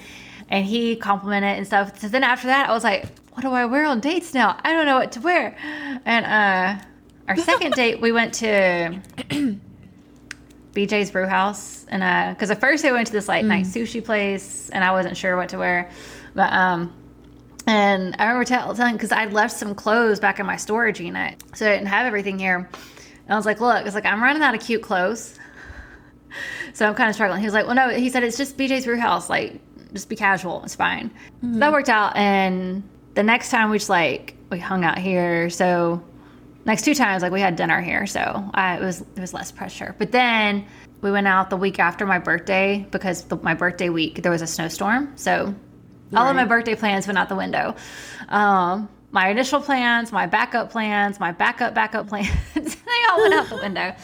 [0.49, 1.99] and he complimented it and stuff.
[1.99, 4.57] So then after that, I was like, what do I wear on dates now?
[4.63, 5.55] I don't know what to wear.
[6.05, 6.85] And uh,
[7.27, 8.99] our second date, we went to
[10.73, 14.69] BJ's Brew House, and because at first I went to this like nice sushi place,
[14.69, 15.89] and I wasn't sure what to wear,
[16.33, 16.93] but um,
[17.67, 21.67] and I remember telling because I'd left some clothes back in my storage unit, so
[21.67, 22.69] I didn't have everything here.
[23.25, 25.37] And I was like, look, it's like I'm running out of cute clothes,
[26.73, 27.39] so I'm kind of struggling.
[27.41, 29.59] He was like, well, no, he said it's just BJ's Brew House, like
[29.93, 31.11] just be casual, it's fine.
[31.41, 32.83] So that worked out, and
[33.15, 36.03] the next time we just like we hung out here, so
[36.65, 39.51] next two times like we had dinner here so I, it was it was less
[39.51, 39.95] pressure.
[39.97, 40.65] But then
[41.01, 44.41] we went out the week after my birthday because the, my birthday week there was
[44.41, 45.13] a snowstorm.
[45.15, 45.53] So
[46.15, 47.75] all of my birthday plans went out the window.
[48.29, 53.49] Um, my initial plans my backup plans my backup backup plans they all went out
[53.49, 53.95] the window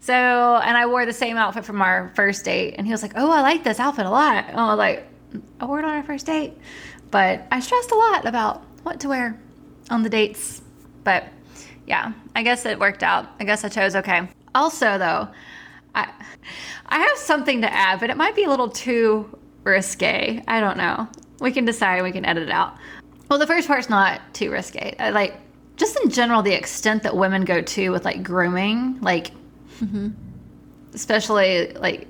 [0.00, 3.12] so and i wore the same outfit from our first date and he was like
[3.16, 5.08] oh i like this outfit a lot and i was like
[5.60, 6.52] i wore it on our first date
[7.10, 9.40] but i stressed a lot about what to wear
[9.90, 10.62] on the dates
[11.02, 11.24] but
[11.86, 13.26] yeah, I guess it worked out.
[13.38, 14.28] I guess I chose okay.
[14.54, 15.28] Also, though,
[15.94, 16.10] I
[16.86, 20.42] I have something to add, but it might be a little too risque.
[20.46, 21.08] I don't know.
[21.38, 22.02] We can decide.
[22.02, 22.76] We can edit it out.
[23.28, 24.94] Well, the first part's not too risque.
[24.98, 25.34] I, like
[25.76, 29.30] just in general, the extent that women go to with like grooming, like
[29.80, 30.10] mm-hmm.
[30.94, 32.08] especially like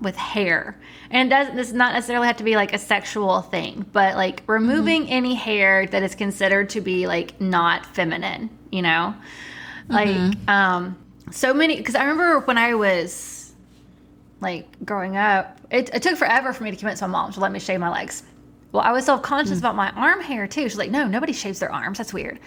[0.00, 0.78] with hair.
[1.10, 4.16] And it doesn't this does not necessarily have to be like a sexual thing, but
[4.16, 5.12] like removing mm-hmm.
[5.12, 9.14] any hair that is considered to be like not feminine, you know?
[9.88, 10.48] Like mm-hmm.
[10.48, 10.96] um
[11.30, 13.54] so many cuz I remember when I was
[14.40, 17.52] like growing up, it, it took forever for me to convince my mom to let
[17.52, 18.22] me shave my legs.
[18.76, 20.68] Well, I was self-conscious about my arm hair too.
[20.68, 21.96] She's like, "No, nobody shaves their arms.
[21.96, 22.38] That's weird."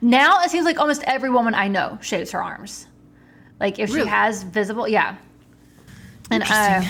[0.00, 2.86] Now it seems like almost every woman I know shaves her arms.
[3.60, 4.04] Like if Really?
[4.04, 5.16] she has visible, yeah.
[6.30, 6.82] And uh,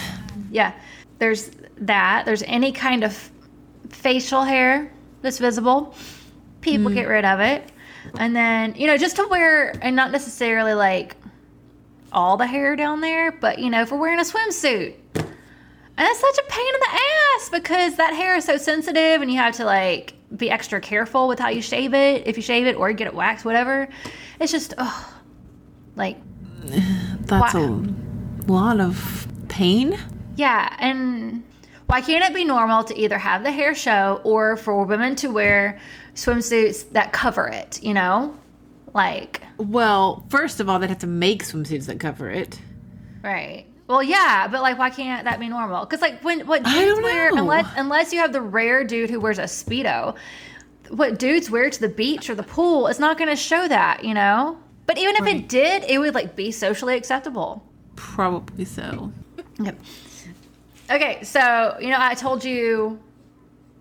[0.52, 0.72] yeah,
[1.18, 2.26] there's that.
[2.26, 3.30] There's any kind of
[3.88, 5.92] facial hair that's visible.
[6.60, 7.72] People get rid of it.
[8.18, 11.16] And then, you know, just to wear, and not necessarily like
[12.12, 14.94] all the hair down there, but, you know, if we're wearing a swimsuit.
[16.00, 16.98] And that's such a pain in the
[17.36, 21.28] ass because that hair is so sensitive and you have to like be extra careful
[21.28, 23.86] with how you shave it, if you shave it or get it waxed, whatever.
[24.40, 25.14] It's just, oh,
[25.96, 26.16] like,
[27.26, 27.84] That's Wow.
[28.48, 29.98] a lot of pain.
[30.36, 31.42] Yeah, and
[31.86, 35.28] why can't it be normal to either have the hair show or for women to
[35.28, 35.78] wear
[36.14, 38.34] swimsuits that cover it, you know?
[38.94, 42.58] Like, Well, first of all, they'd have to make swimsuits that cover it.
[43.22, 43.66] right.
[43.90, 45.84] Well, yeah, but like, why can't that be normal?
[45.84, 47.38] Because like, when what dudes wear, know.
[47.38, 50.14] unless unless you have the rare dude who wears a speedo,
[50.90, 54.04] what dudes wear to the beach or the pool is not going to show that,
[54.04, 54.56] you know.
[54.86, 57.64] But even if it did, it would like be socially acceptable.
[57.96, 59.12] Probably so.
[59.58, 59.76] Yep.
[60.88, 62.96] Okay, so you know, I told you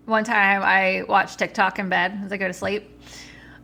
[0.06, 3.00] one time I watch TikTok in bed as I go to sleep.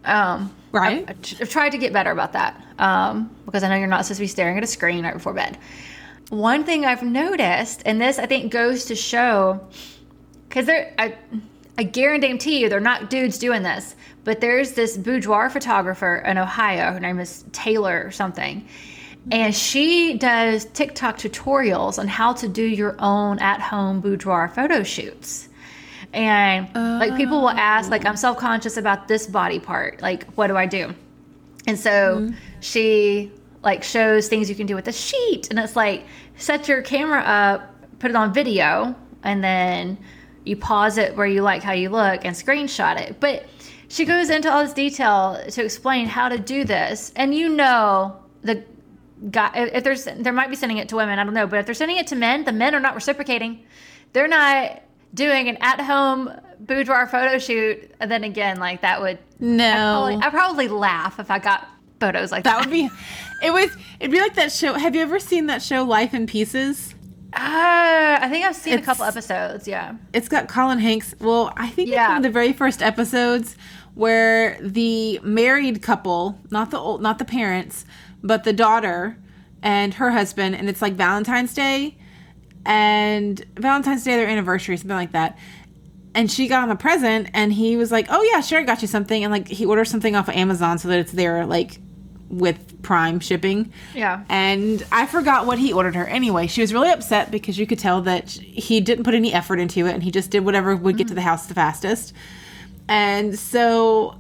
[0.05, 1.09] Um, Right.
[1.09, 4.19] I, have tried to get better about that um, because I know you're not supposed
[4.19, 5.59] to be staring at a screen right before bed.
[6.31, 9.61] One thing I've noticed, and this I think goes to show,
[10.49, 11.15] because there, I,
[11.79, 16.93] I guarantee you, they're not dudes doing this, but there's this boudoir photographer in Ohio.
[16.93, 18.67] Her name is Taylor or something.
[19.31, 24.83] And she does TikTok tutorials on how to do your own at home boudoir photo
[24.83, 25.49] shoots.
[26.13, 30.01] And like people will ask, like, I'm self conscious about this body part.
[30.01, 30.95] Like, what do I do?
[31.67, 32.37] And so mm-hmm.
[32.61, 33.33] she
[33.67, 35.49] like shows things you can do with a sheet.
[35.51, 39.99] And it's like, set your camera up, put it on video, and then
[40.45, 43.19] you pause it where you like how you look and screenshot it.
[43.19, 43.45] But
[43.89, 47.13] she goes into all this detail to explain how to do this.
[47.17, 48.63] And you know, the
[49.33, 51.67] guy, if there's, there might be sending it to women, I don't know, but if
[51.67, 53.65] they're sending it to men, the men are not reciprocating.
[54.13, 54.81] They're not
[55.13, 57.91] doing an at home boudoir photo shoot.
[57.99, 59.73] And then again, like that would, No.
[59.73, 61.69] probably, I'd probably laugh if I got
[62.01, 62.53] photos like that.
[62.59, 62.89] That would be.
[63.43, 63.71] It was.
[64.01, 64.75] It'd be like that show.
[64.75, 66.95] Have you ever seen that show, Life in Pieces?
[67.33, 69.69] Uh, I think I've seen a couple episodes.
[69.69, 69.95] Yeah.
[70.15, 71.15] It's got Colin Hanks.
[71.21, 72.09] Well, I think it's Yeah.
[72.09, 73.57] one of the very first episodes
[73.95, 77.85] where the married couple, not the old, not the parents,
[78.23, 79.19] but the daughter
[79.63, 81.97] and her husband, and it's like Valentine's Day,
[82.65, 85.37] and Valentine's Day, their anniversary, something like that.
[86.15, 88.81] And she got him a present, and he was like, "Oh yeah, sure, I got
[88.81, 91.79] you something." And like he orders something off of Amazon so that it's there, like
[92.29, 93.73] with Prime shipping.
[93.95, 94.25] Yeah.
[94.29, 96.07] And I forgot what he ordered her.
[96.07, 99.59] Anyway, she was really upset because you could tell that he didn't put any effort
[99.59, 101.25] into it and he just did whatever would get to the mm.
[101.25, 102.13] house the fastest.
[102.89, 104.17] And so,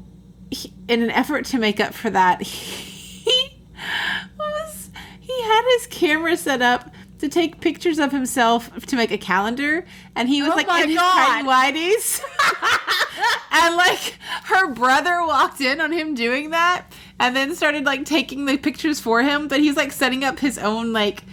[0.51, 3.64] he, in an effort to make up for that, he
[4.38, 4.90] was
[5.21, 9.85] he had his camera set up to take pictures of himself to make a calendar,
[10.14, 12.20] and he was Oh like in his whities.
[13.52, 16.87] and like her brother walked in on him doing that,
[17.18, 19.48] and then started like taking the pictures for him.
[19.48, 21.24] But he's like setting up his own like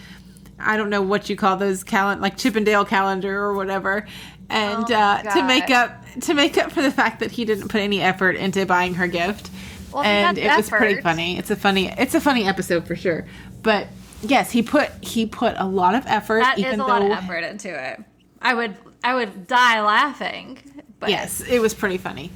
[0.59, 4.07] I don't know what you call those calendar, like Chippendale calendar or whatever,
[4.49, 7.67] and Oh, uh, to make up to make up for the fact that he didn't
[7.67, 9.49] put any effort into buying her gift.
[9.91, 11.37] Well, and it was pretty funny.
[11.37, 13.25] It's a funny it's a funny episode for sure.
[13.61, 13.87] But
[14.23, 16.39] yes, he put he put a lot of effort.
[16.39, 18.01] That is a lot of though- effort into it.
[18.41, 20.59] I would I would die laughing.
[20.99, 22.31] But Yes, it was pretty funny.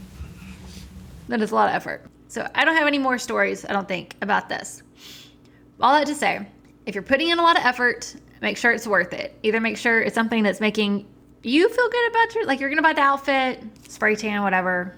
[1.29, 2.03] that is a lot of effort.
[2.27, 4.83] So I don't have any more stories, I don't think, about this.
[5.79, 6.45] All that to say,
[6.85, 9.37] if you're putting in a lot of effort, make sure it's worth it.
[9.43, 11.05] Either make sure it's something that's making
[11.43, 14.93] you feel good about your like you're gonna buy the outfit, spray tan, whatever.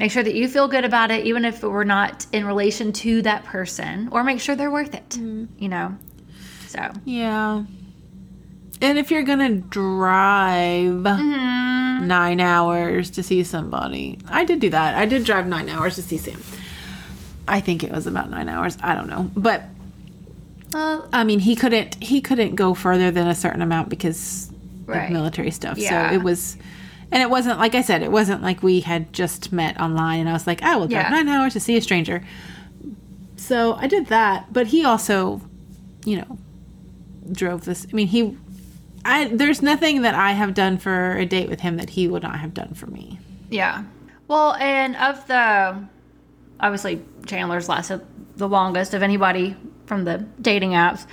[0.00, 3.20] Make sure that you feel good about it, even if we're not in relation to
[3.20, 5.18] that person, or make sure they're worth it.
[5.18, 5.94] You know.
[6.68, 7.64] So Yeah.
[8.82, 12.06] And if you're gonna drive Mm-hmm.
[12.06, 14.94] nine hours to see somebody, I did do that.
[14.94, 16.40] I did drive nine hours to see Sam.
[17.46, 18.78] I think it was about nine hours.
[18.82, 19.64] I don't know, but
[20.72, 22.02] uh, I mean, he couldn't.
[22.02, 24.50] He couldn't go further than a certain amount because
[24.86, 25.04] Right.
[25.04, 25.76] of military stuff.
[25.76, 26.08] Yeah.
[26.10, 26.56] So it was,
[27.12, 28.02] and it wasn't like I said.
[28.02, 31.04] It wasn't like we had just met online, and I was like, I will drive
[31.06, 31.10] Yeah.
[31.10, 32.22] nine hours to see a stranger.
[33.36, 35.40] So I did that, but he also,
[36.04, 36.38] you know,
[37.32, 37.86] drove this.
[37.90, 38.36] I mean, he.
[39.04, 42.22] I there's nothing that I have done for a date with him that he would
[42.22, 43.18] not have done for me.
[43.48, 43.84] Yeah.
[44.28, 45.84] Well, and of the
[46.60, 48.02] obviously Chandler's lasted
[48.36, 51.06] the longest of anybody from the dating apps,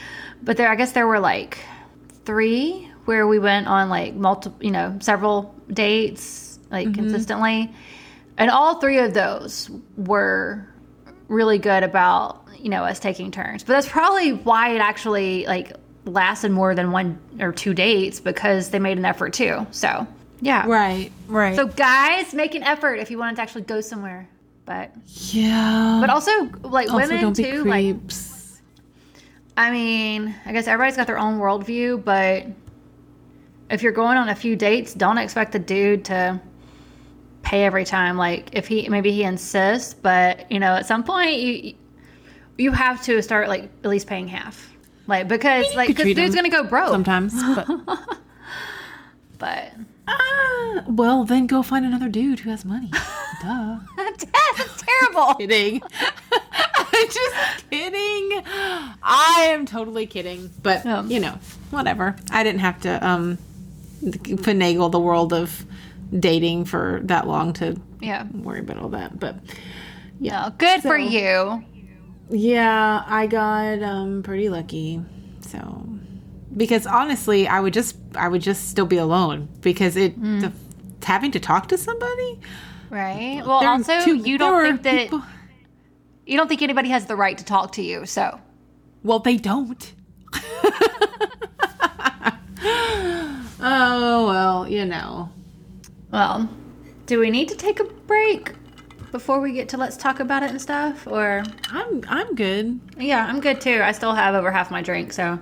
[0.44, 1.58] but there I guess there were like
[2.26, 6.96] three where we went on like multiple, you know, several dates like mm-hmm.
[6.96, 7.72] consistently,
[8.38, 10.68] and all three of those were
[11.28, 13.64] really good about you know us taking turns.
[13.64, 15.74] But that's probably why it actually like
[16.06, 19.66] lasted more than one or two dates because they made an effort too.
[19.72, 20.08] So
[20.42, 20.66] yeah.
[20.68, 21.12] Right.
[21.28, 21.56] Right.
[21.56, 24.28] So guys, make an effort if you want to actually go somewhere.
[24.66, 26.00] But yeah.
[26.02, 26.32] but also
[26.64, 27.64] like also, women don't be too.
[27.64, 27.96] Like.
[29.56, 32.46] I mean, I guess everybody's got their own worldview, but
[33.70, 36.40] if you're going on a few dates, don't expect the dude to
[37.44, 38.18] pay every time.
[38.18, 41.74] Like if he maybe he insists, but you know at some point you
[42.58, 44.70] you have to start like at least paying half.
[45.08, 46.90] Like because like could because dude's gonna go broke.
[46.90, 47.68] sometimes, but.
[49.40, 49.72] But
[50.10, 52.90] Ah, well, then go find another dude who has money.
[53.42, 53.78] Duh.
[53.98, 54.26] that's
[54.82, 55.34] terrible.
[55.38, 55.82] kidding.
[56.32, 58.42] I'm just kidding.
[59.04, 60.50] I am totally kidding.
[60.64, 61.04] But, Yeah.
[61.04, 61.38] you know,
[61.72, 62.16] whatever.
[62.32, 63.38] I didn't have to um,
[64.02, 65.66] finagle the world of
[66.18, 68.26] dating for that long to Yeah.
[68.34, 69.20] worry about all that.
[69.20, 69.36] But,
[70.20, 71.64] No, good for you.
[72.30, 75.02] yeah, I got um, pretty lucky.
[75.42, 75.88] So,
[76.56, 80.52] because honestly, I would just, I would just still be alone because it, the,
[81.04, 82.40] having to talk to somebody.
[82.90, 83.42] Right.
[83.46, 85.24] Well, also two- you don't think that people-
[86.26, 88.06] you don't think anybody has the right to talk to you.
[88.06, 88.40] So
[89.04, 89.94] Well, they don't.
[93.60, 95.30] oh, well, you know.
[96.12, 96.50] Well,
[97.06, 98.54] do we need to take a break
[99.12, 101.06] before we get to let's talk about it and stuff?
[101.08, 102.80] Or I'm I'm good.
[102.98, 103.82] yeah, I'm good too.
[103.84, 105.40] I still have over half my drink, so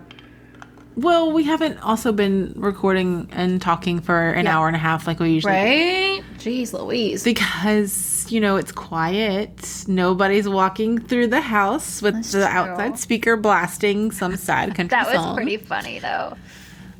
[0.96, 4.58] Well, we haven't also been recording and talking for an Yeah.
[4.58, 5.60] hour and a half like we usually do.
[5.60, 6.24] right.
[6.38, 7.24] Jeez, Louise.
[7.24, 9.86] Because, you know, it's quiet.
[9.88, 12.48] Nobody's walking through the house with That's the true.
[12.48, 15.04] outside speaker blasting some sad country song.
[15.06, 15.36] That was song.
[15.36, 16.36] pretty funny though.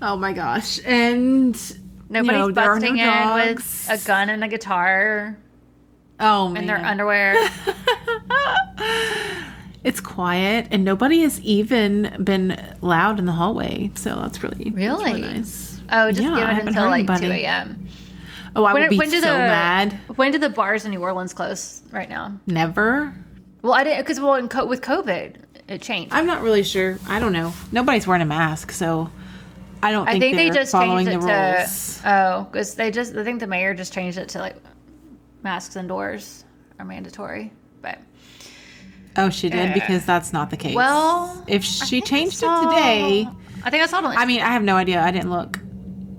[0.02, 0.80] Oh my gosh.
[0.86, 1.56] And
[2.10, 3.88] Nobody's know, busting no in dogs.
[3.90, 5.38] with a gun and a guitar
[6.20, 6.62] oh man.
[6.64, 7.36] in their underwear.
[9.84, 14.76] it's quiet and nobody has even been loud in the hallway so that's really that's
[14.76, 15.22] Really?
[15.22, 17.28] nice Oh, just Yeah, give it until like anybody.
[17.28, 17.88] two a.m.
[18.56, 21.00] oh i When, would be when so the mad when do the bars in New
[21.02, 22.40] Orleans close right now?
[22.48, 23.14] never
[23.62, 25.36] Well, I didn't because well, in co- with COVID,
[25.68, 26.14] it changed.
[26.14, 29.10] i'm not really sure i don't know nobody's wearing a mask so
[29.86, 33.16] i don't I think, think they just changed it rules to oh, because they just
[33.16, 34.56] I think the mayor just changed it to like
[35.44, 36.44] masks indoors
[36.80, 37.54] are mandatory.
[37.82, 38.00] But
[39.16, 39.74] oh she did?
[39.74, 40.76] Because that's not the case.
[40.76, 43.30] Well, if she changed it today
[43.64, 44.18] I think I saw it.
[44.18, 45.02] I mean i have no idea.
[45.02, 45.60] I didn't look.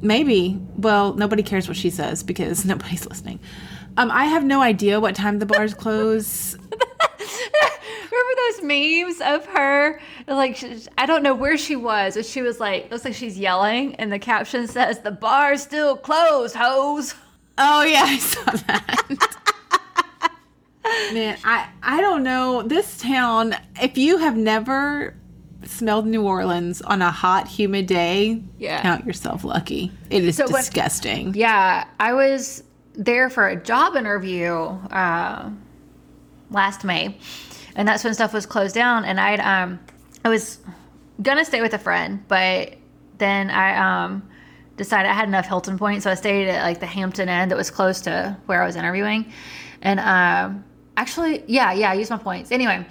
[0.01, 0.59] Maybe.
[0.76, 3.41] Well nobody cares what she says because nobody's listening.
[3.99, 6.57] Um, I have no idea what time the bars close.
[8.11, 10.00] Remember those memes of her?
[10.26, 10.62] Like,
[10.98, 14.12] I don't know where she was, but she was like, looks like she's yelling, and
[14.12, 17.14] the caption says, "The bar's still closed, hoes."
[17.59, 19.07] Oh yeah, I saw that.
[21.12, 23.54] Man, I I don't know this town.
[23.82, 25.14] If you have never
[25.64, 28.80] smelled New Orleans on a hot, humid day, Yeah.
[28.82, 29.90] count yourself lucky.
[30.11, 31.34] It is So when- disgusting.
[31.34, 32.62] Yeah, I was
[32.94, 35.50] there for a job interview uh,
[36.50, 37.18] last May,
[37.77, 39.05] and that's when stuff was closed down.
[39.05, 39.79] And I'd um,
[40.24, 40.59] I was
[41.22, 42.74] gonna stay with a friend, but
[43.18, 44.29] then I um
[44.77, 47.57] decided I had enough Hilton points, so I stayed at like the Hampton Inn that
[47.57, 49.33] was close to where I was interviewing,
[49.83, 50.64] and um
[50.97, 52.85] actually yeah yeah I used my points anyway.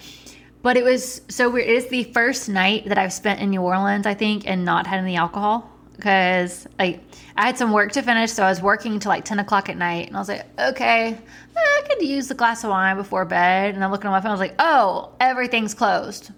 [0.61, 1.67] But it was so weird.
[1.67, 4.87] It is the first night that I've spent in New Orleans, I think, and not
[4.87, 7.04] had any alcohol because like
[7.37, 9.77] I had some work to finish, so I was working till like ten o'clock at
[9.77, 11.17] night, and I was like, okay, eh,
[11.57, 13.75] I could use a glass of wine before bed.
[13.75, 16.31] And I'm looking at my phone, I was like, oh, everything's closed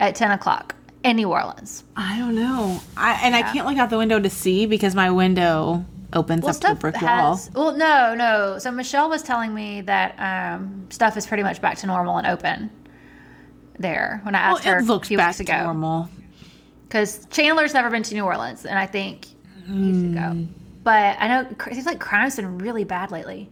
[0.00, 1.84] at ten o'clock in New Orleans.
[1.96, 2.80] I don't know.
[2.96, 6.56] I and I can't look out the window to see because my window opens up
[6.60, 7.36] to a brick wall.
[7.36, 8.58] has well, no, no.
[8.58, 12.26] So Michelle was telling me that um, stuff is pretty much back to normal and
[12.26, 12.70] open
[13.78, 15.64] there when I Well, asked her it a few back weeks to ago.
[15.64, 16.10] normal.
[16.82, 19.26] because Chandler's never been to New Orleans, and I think
[19.68, 20.44] needs to Hmm.
[20.84, 23.48] But I know it seems like crime's been really bad lately.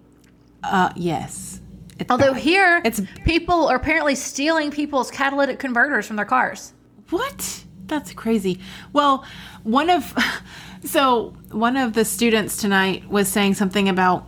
[0.62, 1.60] Uh, yes.
[1.98, 2.42] It's Although bad.
[2.42, 6.72] here, It's- people are apparently stealing people's catalytic converters from their cars.
[7.10, 7.64] What?
[7.86, 8.58] That's crazy.
[8.92, 9.24] Well,
[9.64, 10.14] one of
[10.84, 14.26] so one of the students tonight was saying something about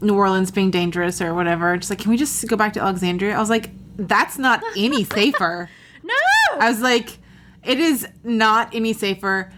[0.00, 1.76] New Orleans being dangerous or whatever.
[1.76, 3.34] Just like, can we just go back to Alexandria?
[3.36, 5.70] I was like, that's not any safer.
[6.02, 6.14] No,
[6.58, 7.18] I was like,
[7.64, 9.52] it is not any safer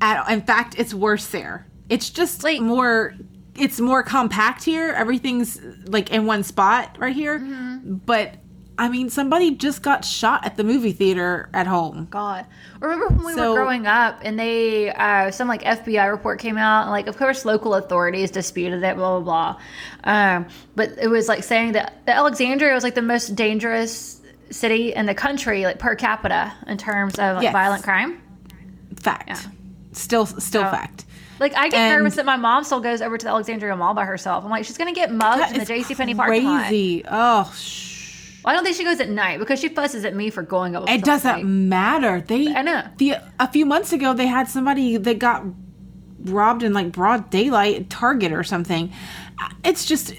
[0.00, 1.66] at in fact it's worse there.
[1.88, 3.14] It's just Like- more
[3.56, 4.94] it's more compact here.
[4.96, 7.38] Everything's like in one spot right here.
[7.84, 8.34] But
[8.78, 12.06] I mean somebody just got shot at the movie theater at home.
[12.10, 12.46] God.
[12.80, 16.56] Remember when we So- were growing up and they, uh, some like FBI report came
[16.56, 19.60] out and like, of course, local authorities disputed it, blah, blah, blah.
[20.04, 20.46] Um,
[20.76, 25.04] but it was like saying that, that Alexandria was like the most dangerous city in
[25.04, 27.52] the country, like per capita in terms of like, Yes.
[27.52, 28.22] violent crime.
[28.96, 29.48] Fact.
[29.92, 31.04] Still still fact.
[31.38, 33.94] Like I get And- nervous that my mom still goes over to the Alexandria Mall
[33.94, 34.44] by herself.
[34.44, 35.94] I'm like, she's gonna get mugged in the J.C.
[35.94, 36.66] Penney parking lot.
[36.66, 37.02] crazy.
[37.10, 37.88] Oh, shh.
[38.44, 40.74] Well, I don't think she goes at night because she fusses at me for going
[40.76, 40.88] up.
[40.88, 42.20] It doesn't matter.
[42.20, 42.82] They I know.
[42.98, 45.44] The a few months ago they had somebody that got
[46.24, 48.92] robbed in like broad daylight at Target or something.
[49.64, 50.14] It's just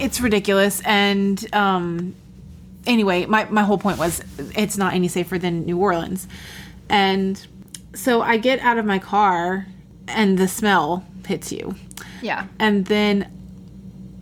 [0.00, 2.14] it's ridiculous and um
[2.86, 4.22] anyway, my my whole point was
[4.56, 6.26] it's not any safer than New Orleans.
[6.88, 7.46] And
[7.94, 9.66] so I get out of my car
[10.08, 11.74] and the smell hits you.
[12.20, 12.46] Yeah.
[12.58, 13.30] And then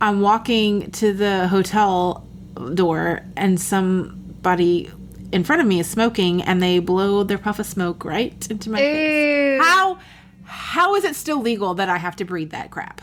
[0.01, 2.27] I'm walking to the hotel
[2.73, 4.89] door, and somebody
[5.31, 8.69] in front of me is smoking, and they blow their puff of smoke right into
[8.69, 9.57] my face.
[9.57, 9.63] Ew.
[9.63, 9.99] How
[10.43, 13.01] how is it still legal that I have to breathe that crap?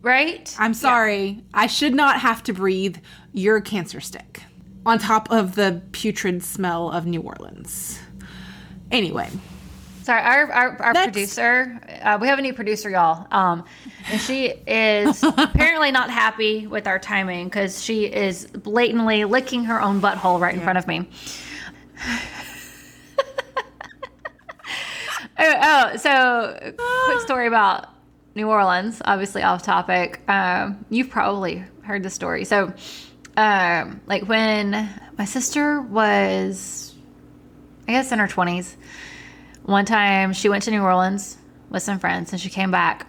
[0.00, 0.54] Right?
[0.58, 1.42] I'm sorry.
[1.52, 2.98] I should not have to breathe
[3.32, 4.42] your cancer stick
[4.86, 7.98] on top of the putrid smell of New Orleans.
[8.90, 9.30] Anyway,
[10.04, 11.80] Sorry, our our, our That's- producer.
[12.02, 13.26] Uh, we have a new producer, y'all.
[13.30, 13.64] Um,
[14.10, 19.80] and she is apparently not happy with our timing because she is blatantly licking her
[19.80, 21.08] own butthole right in front of me.
[25.38, 26.74] oh, oh, so
[27.06, 27.88] quick story about
[28.34, 29.00] New Orleans.
[29.06, 30.20] Obviously, off topic.
[30.28, 32.44] Um, you've probably heard the story.
[32.44, 32.74] So,
[33.38, 34.70] um, like when
[35.16, 36.94] my sister was,
[37.88, 38.76] I guess, in her twenties
[39.64, 41.36] one time she went to New Orleans
[41.70, 43.06] with some friends and she came back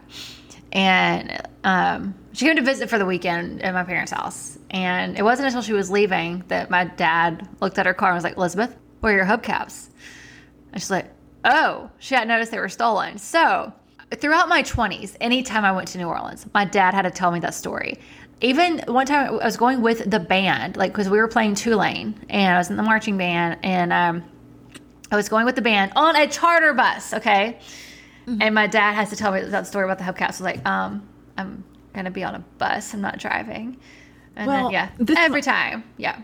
[0.71, 4.57] and um, she came to visit for the weekend at my parents' house.
[4.69, 8.15] And it wasn't until she was leaving that my dad looked at her car and
[8.15, 9.87] was like, Elizabeth, where are your hubcaps?
[10.73, 11.07] And she's like,
[11.45, 13.17] oh, she hadn't noticed they were stolen.
[13.17, 13.71] So
[14.15, 17.39] throughout my 20s, anytime I went to New Orleans, my dad had to tell me
[17.39, 17.99] that story.
[18.41, 22.15] Even one time I was going with the band, like, because we were playing Tulane
[22.29, 24.23] and I was in the marching band and, um,
[25.11, 27.59] I was going with the band on a charter bus, okay?
[28.27, 30.21] And my dad has to tell me that story about the hubcaps.
[30.23, 32.93] I was like, um, I'm gonna be on a bus.
[32.93, 33.77] I'm not driving.
[34.35, 36.19] And Well, then yeah, this every time, yeah.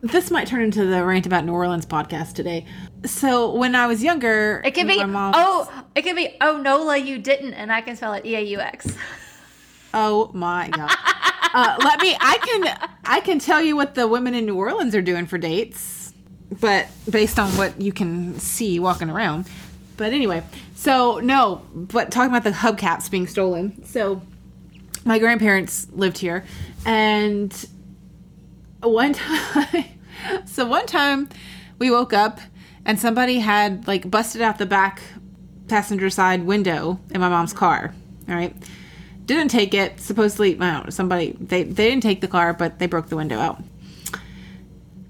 [0.00, 2.64] this might turn into the rant about New Orleans podcast today.
[3.04, 7.18] So when I was younger, It could be oh, it could be oh Nola, you
[7.18, 8.86] didn't, and I can spell it E A U X.
[9.96, 10.90] Oh my god.
[11.54, 12.16] uh, let me.
[12.20, 12.88] I can.
[13.04, 16.03] I can tell you what the women in New Orleans are doing for dates,
[16.50, 19.48] but based on what you can see walking around.
[19.96, 20.42] But anyway,
[20.74, 21.62] so no.
[21.74, 23.84] But talking about the hubcaps being stolen.
[23.84, 24.22] So
[25.04, 26.44] my grandparents lived here,
[26.84, 27.52] and
[28.80, 29.84] one time.
[30.46, 31.28] So one time,
[31.78, 32.40] we woke up
[32.86, 35.02] and somebody had like busted out the back
[35.68, 37.92] passenger side window in my mom's car.
[38.26, 38.54] All right
[39.26, 40.00] didn't take it.
[40.00, 43.16] Supposedly, I don't know, somebody they they didn't take the car, but they broke the
[43.16, 43.62] window out.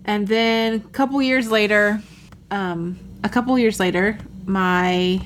[0.05, 2.03] And then a couple years later,
[2.51, 5.21] um, a couple years later, my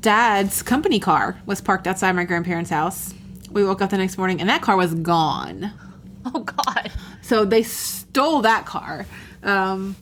[0.00, 3.14] dad's company car was parked outside my grandparents' house.
[3.50, 5.72] We woke up the next morning, and that car was gone.
[6.34, 6.90] Oh God.
[7.22, 9.06] So they stole that car.
[9.44, 9.96] Um,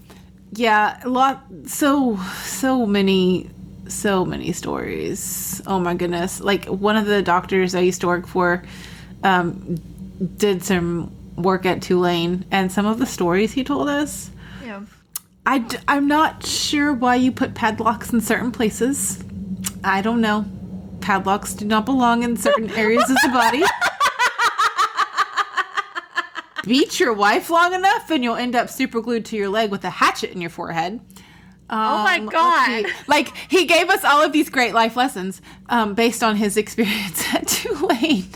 [0.53, 1.45] yeah, a lot.
[1.67, 3.49] So so many
[3.87, 5.63] so many stories.
[5.67, 6.41] Oh my goodness!
[6.41, 8.65] Like one of the doctors I used to work for,
[9.23, 9.77] um,
[10.37, 14.31] did some work at Tulane, and some of the stories he told us.
[14.65, 14.83] Yeah.
[15.45, 19.23] I d- I'm not sure why you put padlocks in certain places.
[19.85, 20.45] I don't know.
[21.01, 23.63] Padlocks do not belong in certain areas of the body.
[26.65, 29.85] Beat your wife long enough, and you'll end up super glued to your leg with
[29.85, 31.01] a hatchet in your forehead.
[31.71, 32.87] oh my Um, god.
[33.07, 37.23] Like he gave us all of these great life lessons um, based on his experience
[37.33, 38.27] at Tulane.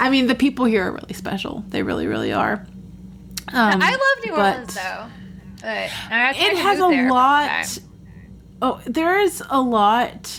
[0.00, 1.62] I mean, the people here are really special.
[1.68, 2.66] They really, really are.
[3.52, 5.06] Um, I love New Orleans though.
[5.60, 5.90] But
[6.36, 7.78] It has a lot.
[8.62, 10.38] Oh, there is a lot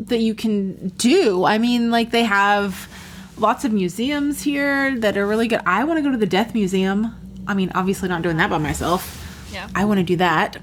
[0.00, 1.44] that you can do.
[1.44, 2.88] I mean, like they have
[3.38, 5.60] lots of museums here that are really good.
[5.66, 7.14] I want to go to the Death Museum.
[7.46, 9.48] I mean, obviously not doing that by myself.
[9.52, 9.68] Yeah.
[9.74, 10.58] I want to do that.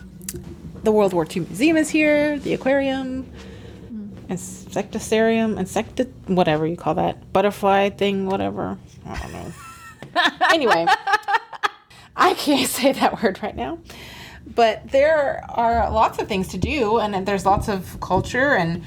[0.83, 3.29] The World War II Museum is here, the aquarium,
[4.29, 8.77] insectarium, insecti whatever you call that, butterfly thing, whatever.
[9.05, 9.51] I don't know.
[10.53, 10.85] anyway,
[12.15, 13.79] I can't say that word right now.
[14.55, 18.83] But there are lots of things to do, and there's lots of culture and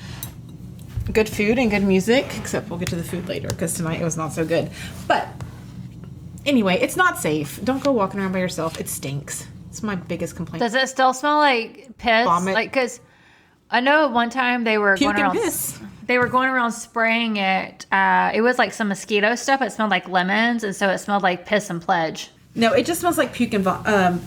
[1.13, 2.27] good food and good music.
[2.39, 4.71] Except we'll get to the food later because tonight it was not so good.
[5.07, 5.29] But
[6.47, 7.61] anyway, it's not safe.
[7.63, 8.81] Don't go walking around by yourself.
[8.81, 9.47] It stinks.
[9.69, 10.61] It's my biggest complaint.
[10.61, 12.25] Does it still smell like piss?
[12.25, 12.55] Vomit.
[12.55, 13.01] Like, cause
[13.71, 15.37] I know one time they were Puke going around.
[15.37, 15.79] piss.
[16.07, 17.87] They were going around spraying it.
[17.93, 19.63] Uh, it was like some mosquito stuff.
[19.63, 22.31] It smelled like lemons, and so it smelled like piss and pledge.
[22.57, 24.21] No, it just smells like puke and vo- um,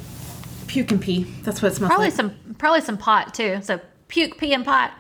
[0.68, 1.24] puke and pee.
[1.44, 2.14] That's what it smells Probably like.
[2.14, 3.60] some, probably some pot too.
[3.64, 4.94] So puke, pee, and pot.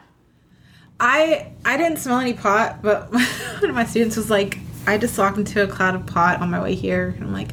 [0.99, 3.23] I I didn't smell any pot, but one
[3.69, 6.61] of my students was like, I just walked into a cloud of pot on my
[6.61, 7.49] way here, and I'm like,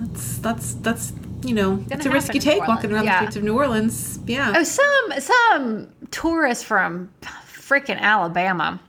[0.00, 1.12] that's that's that's
[1.44, 3.12] you know, it's a risky take walking around yeah.
[3.12, 4.18] the streets of New Orleans.
[4.26, 4.52] Yeah.
[4.56, 7.10] Oh, some some tourist from
[7.46, 8.80] freaking Alabama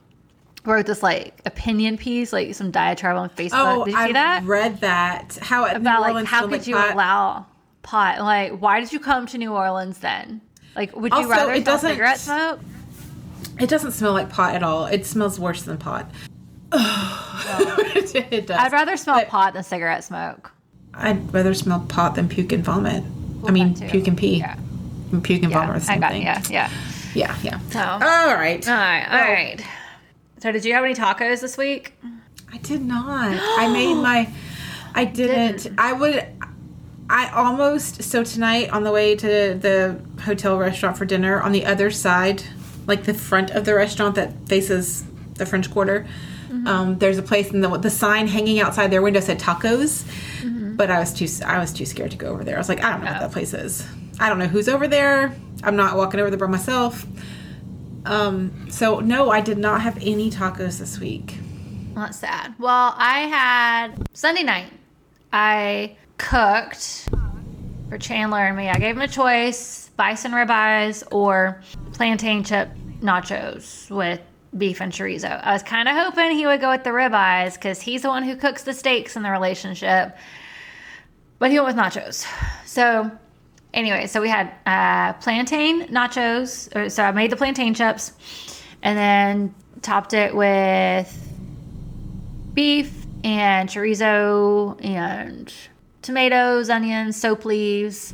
[0.65, 3.49] wrote this like opinion piece, like some diatribe on Facebook.
[3.53, 4.43] Oh, Did you see I that?
[4.43, 5.37] read that.
[5.41, 6.93] How About like how could you pot.
[6.93, 7.45] allow
[7.83, 8.19] pot?
[8.21, 10.41] Like, why did you come to New Orleans then?
[10.75, 12.59] Like, would you Also, rather it smell doesn't- cigarette smoke?
[13.59, 14.85] It doesn't smell like pot at all.
[14.87, 16.09] It smells worse than pot.
[16.73, 18.57] it does.
[18.59, 20.51] I'd rather smell But- pot than cigarette smoke.
[20.97, 23.03] I'd rather smell pot than puke and vomit.
[23.47, 24.37] I mean, puke and pee.
[24.37, 24.57] Yeah.
[25.11, 26.21] And Puke and Yeah, vomit are the I got thing.
[26.23, 26.69] yeah, yeah.
[27.13, 27.59] Yeah, yeah.
[27.69, 27.99] So, All
[28.35, 28.67] right.
[28.67, 29.65] all right, all right.
[30.39, 31.93] So, did you have any tacos this week?
[32.51, 33.37] I did not.
[33.59, 34.29] I made my.
[34.93, 35.67] I didn't.
[35.77, 36.25] I would.
[37.09, 38.03] I almost.
[38.03, 42.43] So tonight on the way to the hotel restaurant for dinner, on the other side,
[42.87, 45.03] like the front of the restaurant that faces
[45.35, 46.07] the French Quarter,
[46.65, 50.03] um, there's a place and the the sign hanging outside their window said tacos,
[50.75, 52.55] but I was too I was too scared to go over there.
[52.55, 53.87] I was like, I don't know what that place is.
[54.19, 55.35] I don't know who's over there.
[55.63, 57.05] I'm not walking over there by myself.
[58.05, 61.37] Um, so no, I did not have any tacos this week.
[61.95, 62.53] Well, that's sad.
[62.59, 64.71] Well, I had Sunday night.
[65.33, 67.09] I cooked
[67.89, 68.69] for Chandler and me.
[68.69, 71.61] I gave him a choice: bison ribeyes or
[71.93, 72.69] plantain chip
[73.01, 74.21] nachos with
[74.57, 75.41] beef and chorizo.
[75.43, 78.23] I was kind of hoping he would go with the ribeyes because he's the one
[78.23, 80.15] who cooks the steaks in the relationship.
[81.39, 82.25] But he went with nachos.
[82.65, 83.11] So
[83.73, 86.73] anyway, so we had uh, plantain nachos.
[86.75, 88.13] Or, so I made the plantain chips,
[88.81, 91.11] and then topped it with
[92.53, 95.53] beef and chorizo and
[96.01, 98.13] tomatoes, onions, soap leaves,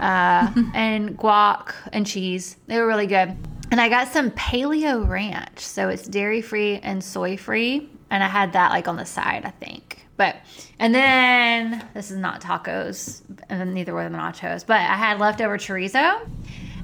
[0.00, 2.56] uh, and guac and cheese.
[2.66, 3.36] They were really good.
[3.70, 7.90] And I got some paleo ranch, so it's dairy free and soy free.
[8.10, 9.85] And I had that like on the side, I think.
[10.16, 10.36] But
[10.78, 14.66] and then this is not tacos, and neither were the nachos.
[14.66, 16.26] But I had leftover chorizo,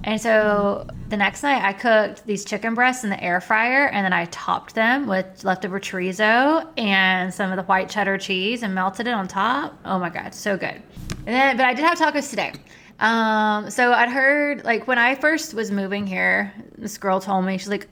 [0.04, 4.04] and so the next night I cooked these chicken breasts in the air fryer and
[4.04, 8.74] then I topped them with leftover chorizo and some of the white cheddar cheese and
[8.74, 9.78] melted it on top.
[9.84, 10.82] Oh my god, so good.
[11.26, 12.52] And then but I did have tacos today.
[12.98, 17.58] Um, so I'd heard like when I first was moving here, this girl told me
[17.58, 17.88] she's like,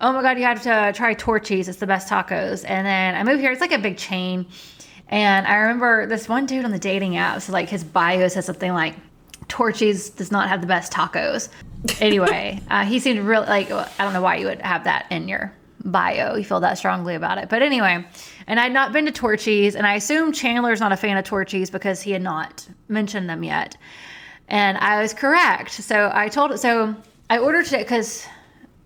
[0.00, 1.68] "Oh my god, you have to try Torchy's.
[1.68, 3.52] It's the best tacos." And then I moved here.
[3.52, 4.46] It's like a big chain.
[5.08, 8.44] And I remember this one dude on the dating app, so like his bio said
[8.44, 8.94] something like,
[9.48, 11.48] Torchy's does not have the best tacos.
[12.00, 15.28] Anyway, uh, he seemed really like I don't know why you would have that in
[15.28, 15.52] your
[15.84, 16.34] bio.
[16.34, 18.04] You feel that strongly about it, but anyway.
[18.48, 21.70] And I'd not been to Torchy's, and I assume Chandler's not a fan of Torchy's
[21.70, 23.76] because he had not mentioned them yet.
[24.48, 25.70] And I was correct.
[25.70, 26.96] So I told so
[27.30, 28.26] I ordered it because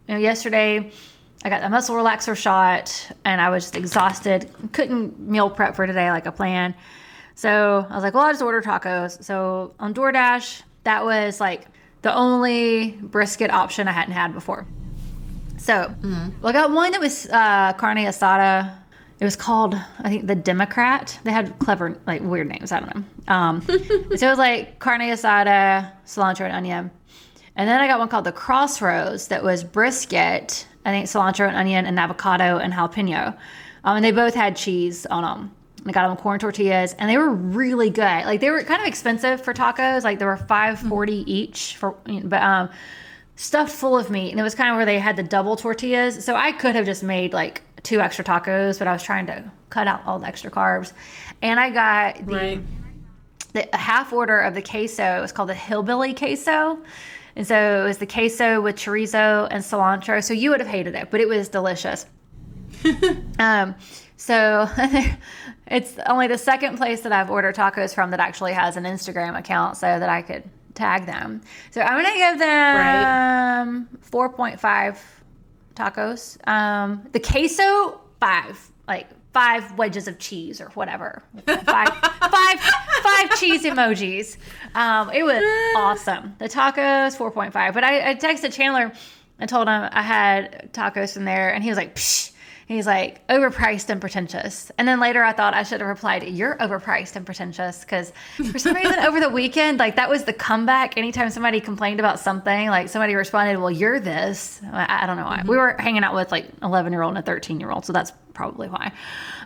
[0.08, 0.90] you know yesterday
[1.44, 4.48] I got a muscle relaxer shot and I was just exhausted.
[4.72, 6.74] Couldn't meal prep for today like a plan.
[7.34, 9.22] So I was like, well, I'll just order tacos.
[9.24, 11.66] So on DoorDash, That was like
[12.02, 14.66] the only brisket option I hadn't had before.
[15.58, 16.40] So mm-hmm.
[16.40, 18.76] well, I got one that was uh, carne asada.
[19.18, 21.18] It was called, I think, the Democrat.
[21.22, 22.72] They had clever, like weird names.
[22.72, 23.32] I don't know.
[23.32, 26.90] Um, so it was like carne asada, cilantro, and onion.
[27.56, 31.56] And then I got one called the Crossroads that was brisket, I think cilantro and
[31.56, 33.36] onion and avocado and jalapeno.
[33.84, 35.52] Um, and they both had cheese on them.
[35.84, 38.24] I got them corn tortillas, and they were really good.
[38.24, 40.04] Like they were kind of expensive for tacos.
[40.04, 42.70] Like they were five forty each for, but um,
[43.34, 44.30] stuffed full of meat.
[44.30, 46.24] And it was kind of where they had the double tortillas.
[46.24, 49.42] So I could have just made like two extra tacos, but I was trying to
[49.70, 50.92] cut out all the extra carbs.
[51.42, 52.60] And I got the, right.
[53.52, 55.18] the half order of the queso.
[55.18, 56.78] It was called the Hillbilly Queso.
[57.36, 60.22] And so it was the queso with chorizo and cilantro.
[60.22, 62.06] So you would have hated it, but it was delicious.
[63.38, 63.74] um,
[64.16, 64.68] so
[65.66, 69.38] it's only the second place that I've ordered tacos from that actually has an Instagram
[69.38, 71.42] account so that I could tag them.
[71.70, 74.58] So I'm going to give them right.
[74.60, 74.98] 4.5
[75.74, 76.48] tacos.
[76.48, 78.70] Um, the queso, five.
[78.86, 81.22] Like five wedges of cheese or whatever.
[81.46, 84.36] Five, five, five cheese emojis.
[84.74, 85.42] Um, it was
[85.76, 86.34] awesome.
[86.38, 87.74] The tacos, 4.5.
[87.74, 88.92] But I, I texted Chandler
[89.38, 92.30] and told him I had tacos in there, and he was like, Psh.
[92.68, 94.72] He's like, overpriced and pretentious.
[94.78, 97.80] And then later I thought I should have replied, You're overpriced and pretentious.
[97.80, 98.12] Because
[98.50, 100.96] for some reason over the weekend, like that was the comeback.
[100.96, 104.60] Anytime somebody complained about something, like somebody responded, Well, you're this.
[104.72, 105.38] I, I don't know why.
[105.38, 105.48] Mm-hmm.
[105.48, 107.84] We were hanging out with like 11 year old and a 13 year old.
[107.84, 108.92] So that's probably why.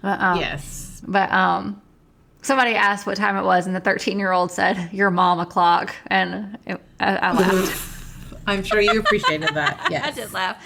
[0.02, 1.02] But, um, yes.
[1.06, 1.80] But um,
[2.42, 5.94] somebody asked what time it was, and the 13 year old said, Your mom o'clock.
[6.06, 7.92] And it, I, I laughed.
[8.46, 9.88] I'm sure you appreciated that.
[9.90, 10.06] Yes.
[10.06, 10.64] I did laugh.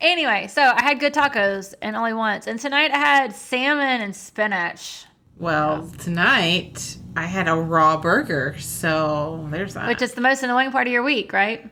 [0.00, 2.46] Anyway, so I had good tacos and only once.
[2.46, 5.04] And tonight I had salmon and spinach.
[5.38, 8.56] Well, tonight I had a raw burger.
[8.58, 9.88] So there's that.
[9.88, 11.68] Which is the most annoying part of your week, right?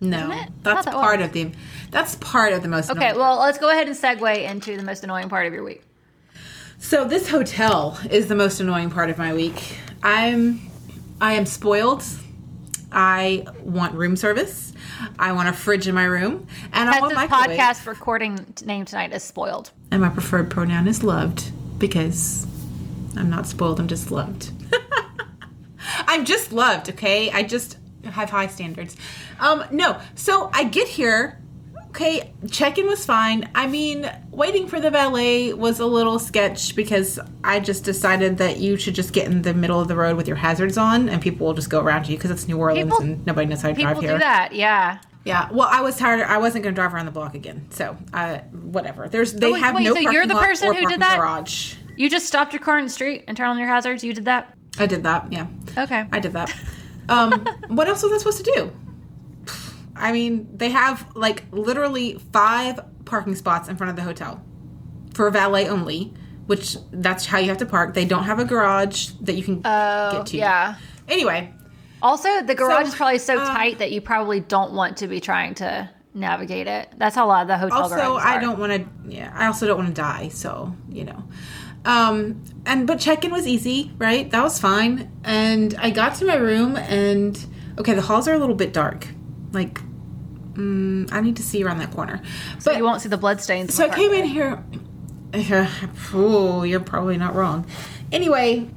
[0.00, 0.28] No,
[0.62, 1.28] that's that part was.
[1.28, 1.52] of the.
[1.92, 2.90] That's part of the most.
[2.90, 5.82] Okay, well, let's go ahead and segue into the most annoying part of your week.
[6.78, 9.76] So this hotel is the most annoying part of my week.
[10.02, 10.60] I'm,
[11.20, 12.02] I am spoiled.
[12.90, 14.72] I want room service.
[15.18, 17.58] I want a fridge in my room, and I want microwave.
[17.58, 19.70] podcast recording name tonight is spoiled.
[19.90, 22.46] And my preferred pronoun is loved because
[23.16, 23.80] I'm not spoiled.
[23.80, 24.50] I'm just loved.
[26.06, 26.88] I'm just loved.
[26.88, 28.96] Okay, I just have high standards.
[29.40, 31.41] Um, no, so I get here
[31.92, 33.50] okay, check in was fine.
[33.54, 38.58] I mean, waiting for the valet was a little sketch because I just decided that
[38.58, 41.20] you should just get in the middle of the road with your hazards on and
[41.20, 43.68] people will just go around you because it's New Orleans people, and nobody knows how
[43.68, 44.00] to drive here.
[44.00, 45.00] People do that, yeah.
[45.24, 46.22] Yeah, well, I was tired.
[46.22, 49.08] I wasn't going to drive around the block again, so uh, whatever.
[49.08, 49.94] There's they oh, wait, have wait, no.
[49.94, 51.18] So you're the person who did that.
[51.18, 51.74] Garage.
[51.96, 54.02] You just stopped your car in the street and turned on your hazards.
[54.02, 54.56] You did that.
[54.78, 55.30] I did that.
[55.32, 55.46] Yeah.
[55.78, 56.06] Okay.
[56.10, 56.52] I did that.
[57.08, 57.32] Um,
[57.68, 58.72] what else was I supposed to do?
[60.02, 64.44] I mean, they have like literally five parking spots in front of the hotel
[65.14, 66.12] for valet only,
[66.46, 67.94] which that's how you have to park.
[67.94, 70.36] They don't have a garage that you can uh, get to.
[70.36, 70.74] Yeah.
[71.06, 71.54] Anyway.
[72.02, 75.06] Also, the garage so, is probably so uh, tight that you probably don't want to
[75.06, 76.88] be trying to navigate it.
[76.96, 78.88] That's how a lot of the hotel also, I don't want to.
[79.08, 80.28] Yeah, I also don't want to die.
[80.28, 81.22] So you know.
[81.84, 84.28] Um, and but check-in was easy, right?
[84.30, 85.12] That was fine.
[85.22, 87.38] And I got to my room, and
[87.78, 89.06] okay, the halls are a little bit dark.
[89.52, 89.80] Like
[90.54, 92.20] Mm, I need to see around that corner.
[92.58, 93.74] So but you won't see the bloodstains.
[93.74, 94.62] So I came in here.
[96.14, 97.64] Oh, you're probably not wrong.
[98.12, 98.68] Anyway,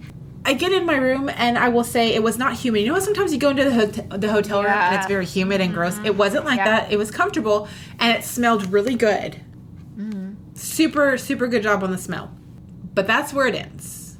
[0.45, 2.83] I get in my room and I will say it was not humid.
[2.83, 4.69] You know, sometimes you go into the, ho- the hotel yeah.
[4.69, 5.95] room and it's very humid and gross.
[5.95, 6.05] Mm-hmm.
[6.05, 6.81] It wasn't like yeah.
[6.81, 6.91] that.
[6.93, 7.67] It was comfortable
[7.99, 9.41] and it smelled really good.
[9.97, 10.33] Mm-hmm.
[10.53, 12.31] Super, super good job on the smell.
[12.93, 14.15] But that's where it ends.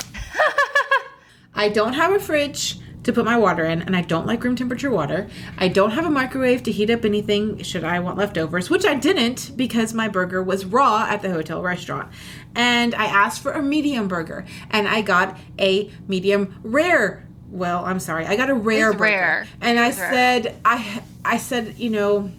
[1.55, 4.55] I don't have a fridge to put my water in, and I don't like room
[4.55, 5.27] temperature water.
[5.57, 8.95] I don't have a microwave to heat up anything should I want leftovers, which I
[8.95, 12.11] didn't because my burger was raw at the hotel restaurant.
[12.55, 17.27] And I asked for a medium burger, and I got a medium rare.
[17.51, 19.03] Well, I'm sorry, I got a rare burger.
[19.03, 19.47] Rare.
[19.61, 22.31] And I said, I, I said, you know,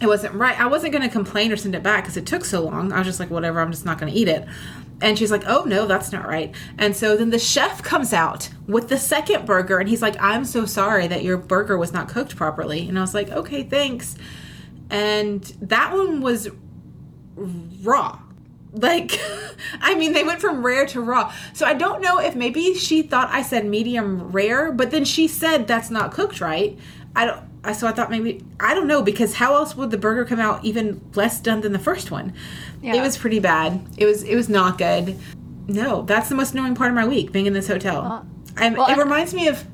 [0.00, 0.58] it wasn't right.
[0.60, 2.92] I wasn't going to complain or send it back because it took so long.
[2.92, 4.46] I was just like, whatever, I'm just not going to eat it.
[5.00, 6.54] And she's like, oh no, that's not right.
[6.78, 10.44] And so then the chef comes out with the second burger and he's like, I'm
[10.44, 12.88] so sorry that your burger was not cooked properly.
[12.88, 14.16] And I was like, okay, thanks.
[14.90, 16.48] And that one was
[17.36, 18.20] raw.
[18.72, 19.18] Like,
[19.80, 21.32] I mean, they went from rare to raw.
[21.52, 25.28] So I don't know if maybe she thought I said medium rare, but then she
[25.28, 26.78] said that's not cooked right.
[27.16, 30.24] I don't so I thought maybe I don't know because how else would the burger
[30.24, 32.34] come out even less done than the first one?
[32.82, 32.94] Yeah.
[32.94, 33.86] It was pretty bad.
[33.96, 35.16] It was it was not good.
[35.66, 38.02] No, that's the most annoying part of my week being in this hotel.
[38.02, 38.22] Uh,
[38.56, 39.64] well, well, it I, reminds me of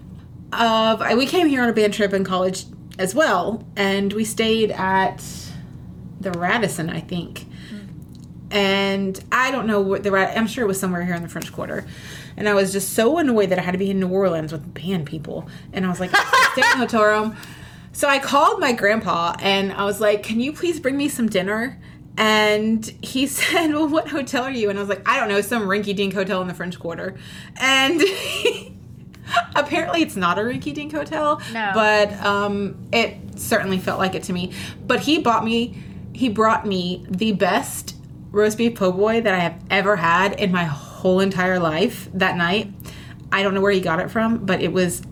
[0.52, 2.64] of we came here on a band trip in college
[2.98, 5.22] as well, and we stayed at
[6.20, 7.46] the Radisson, I think.
[7.72, 7.88] Mm.
[8.50, 11.28] And I don't know what the Rad- I'm sure it was somewhere here in the
[11.28, 11.86] French Quarter.
[12.36, 14.72] And I was just so annoyed that I had to be in New Orleans with
[14.72, 15.48] band people.
[15.72, 16.10] And I was like,
[16.52, 17.36] stay in the hotel room.
[17.92, 21.28] So I called my grandpa and I was like, "Can you please bring me some
[21.28, 21.80] dinner?"
[22.16, 24.70] And he said, Well, what hotel are you?
[24.70, 27.16] And I was like, I don't know, some rinky dink hotel in the French Quarter.
[27.56, 28.02] And
[29.56, 31.40] apparently it's not a rinky dink hotel.
[31.52, 31.70] No.
[31.74, 34.52] But um, it certainly felt like it to me.
[34.86, 35.82] But he bought me,
[36.12, 37.96] he brought me the best
[38.30, 42.36] roast beef po' boy that I have ever had in my whole entire life that
[42.36, 42.72] night.
[43.32, 45.02] I don't know where he got it from, but it was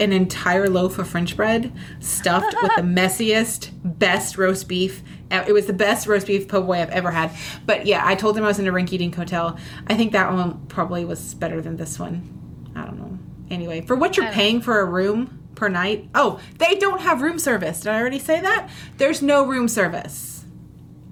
[0.00, 5.02] an entire loaf of French bread stuffed with the messiest, best roast beef.
[5.30, 7.30] It was the best roast beef po' boy I've ever had.
[7.64, 9.58] But yeah, I told him I was in a rinky dink hotel.
[9.86, 12.72] I think that one probably was better than this one.
[12.74, 13.18] I don't know.
[13.50, 16.08] Anyway, for what you're paying for a room per night.
[16.14, 17.80] Oh, they don't have room service.
[17.80, 18.68] Did I already say that?
[18.96, 20.44] There's no room service.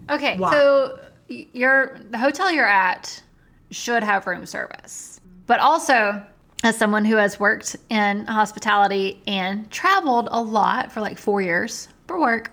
[0.08, 0.50] Okay, Why?
[0.50, 3.22] so your the hotel you're at
[3.70, 6.24] should have room service, but also
[6.62, 11.88] as someone who has worked in hospitality and traveled a lot for like four years
[12.06, 12.52] for work,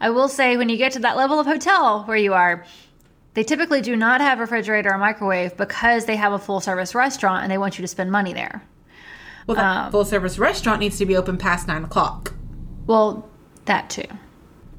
[0.00, 2.64] I will say when you get to that level of hotel where you are,
[3.34, 7.42] they typically do not have refrigerator or microwave because they have a full service restaurant
[7.42, 8.62] and they want you to spend money there.
[9.46, 12.34] Well, that um, full service restaurant needs to be open past nine o'clock.
[12.86, 13.28] Well,
[13.64, 14.04] that too.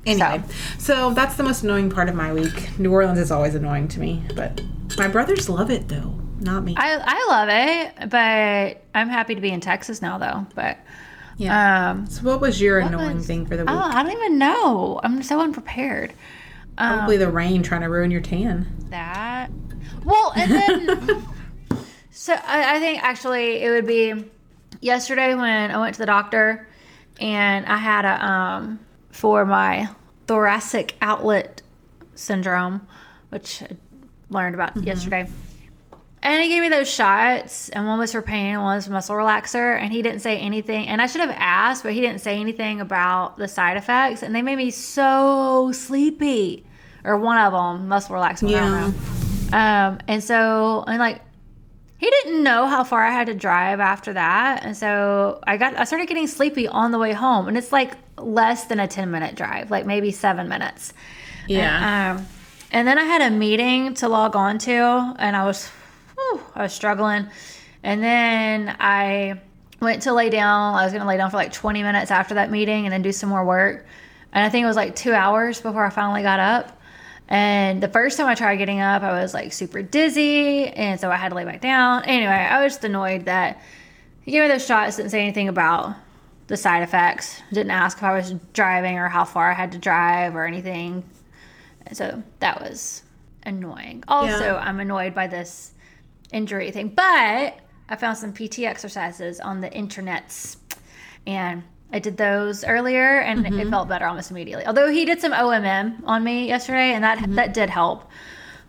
[0.06, 0.44] Anyway,
[0.78, 1.14] so.
[1.14, 2.78] that's the most annoying part of my week.
[2.78, 4.62] New Orleans is always annoying to me, but
[4.98, 6.14] my brothers love it though,
[6.44, 6.76] not me.
[6.78, 10.46] I, I love it, but I'm happy to be in Texas now though.
[10.56, 10.78] But
[11.38, 11.92] yeah.
[11.92, 13.74] um, so, what was your annoying was- thing for the week?
[13.74, 15.00] Oh, I don't even know.
[15.04, 16.14] I'm so unprepared.
[16.78, 18.68] Um, Probably the rain trying to ruin your tan.
[18.90, 19.52] that.
[20.04, 21.28] Well, and then.
[22.12, 24.26] so I, I think actually it would be
[24.82, 26.68] yesterday when I went to the doctor
[27.20, 28.80] and I had a, um,
[29.12, 29.88] for my
[30.28, 31.62] thoracic outlet
[32.16, 32.86] syndrome,
[33.30, 33.70] which I
[34.30, 35.28] learned about yesterday.
[36.24, 39.14] And he gave me those shots, and one was for pain, and one was muscle
[39.14, 39.78] relaxer.
[39.78, 40.88] And he didn't say anything.
[40.88, 44.24] And I should have asked, but he didn't say anything about the side effects.
[44.24, 46.66] And they made me so sleepy.
[47.04, 48.48] Or one of them, muscle relaxer.
[48.48, 48.72] I don't
[49.52, 49.58] know.
[49.58, 51.20] Um, and so, and like,
[51.98, 54.64] he didn't know how far I had to drive after that.
[54.64, 57.50] And so I got, I started getting sleepy on the way home.
[57.50, 60.94] And it's like less than a 10 minute drive, like maybe seven minutes.
[61.50, 62.16] Yeah.
[62.16, 62.26] Um,
[62.72, 65.70] and then I had a meeting to log on to, and I was,
[66.16, 67.28] whew, I was struggling.
[67.84, 69.42] And then I
[69.80, 70.76] went to lay down.
[70.76, 73.02] I was going to lay down for like 20 minutes after that meeting and then
[73.02, 73.86] do some more work.
[74.32, 76.80] And I think it was like two hours before I finally got up.
[77.28, 80.68] And the first time I tried getting up, I was like super dizzy.
[80.68, 82.04] And so I had to lay back down.
[82.06, 83.62] Anyway, I was just annoyed that
[84.24, 85.96] he gave me those shots, didn't say anything about
[86.48, 89.78] the side effects, didn't ask if I was driving or how far I had to
[89.78, 91.04] drive or anything.
[91.86, 93.04] And so that was
[93.44, 94.04] annoying.
[94.08, 94.58] Also, Yeah.
[94.58, 95.73] I'm annoyed by this
[96.34, 97.58] injury thing, but
[97.90, 100.58] I found some PT exercises on the internets
[101.26, 103.70] and I did those earlier and it mm-hmm.
[103.70, 104.66] felt better almost immediately.
[104.66, 107.36] Although he did some OMM on me yesterday and that mm-hmm.
[107.36, 108.10] that did help.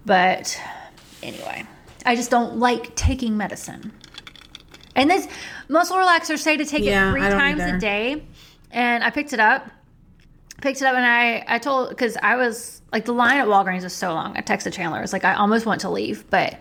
[0.05, 0.61] But
[1.23, 1.65] anyway,
[2.05, 3.93] I just don't like taking medicine.
[4.95, 5.27] And this
[5.69, 7.77] muscle relaxers say to take Yeah, it three times either.
[7.77, 8.25] a day.
[8.71, 9.71] And I picked it up.
[10.61, 13.85] Picked it up and I I told because I was like the line at Walgreens
[13.85, 14.37] was so long.
[14.37, 14.99] I texted Chandler.
[14.99, 16.59] I was like I almost want to leave, but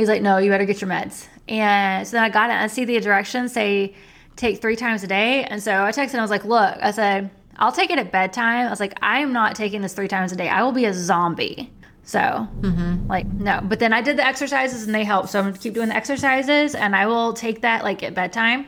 [0.00, 1.26] he's like, no, you better get your meds.
[1.48, 2.54] And so then I got it.
[2.54, 3.94] I see the directions say
[4.36, 5.44] take three times a day.
[5.44, 6.10] And so I texted.
[6.12, 8.66] and I was like, look, I said I'll take it at bedtime.
[8.66, 10.48] I was like, I am not taking this three times a day.
[10.48, 11.70] I will be a zombie.
[12.02, 13.06] So, mm-hmm.
[13.06, 13.60] like, no.
[13.62, 15.28] But then I did the exercises and they help.
[15.28, 18.14] So I'm going to keep doing the exercises and I will take that like at
[18.14, 18.66] bedtime.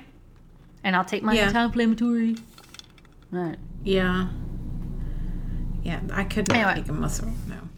[0.85, 1.47] And I'll take my Yeah.
[1.47, 2.37] anti-inflammatory.
[3.30, 3.57] Right.
[3.83, 4.28] Yeah.
[5.83, 6.74] Yeah, I could not Anyway.
[6.74, 7.28] take a muscle.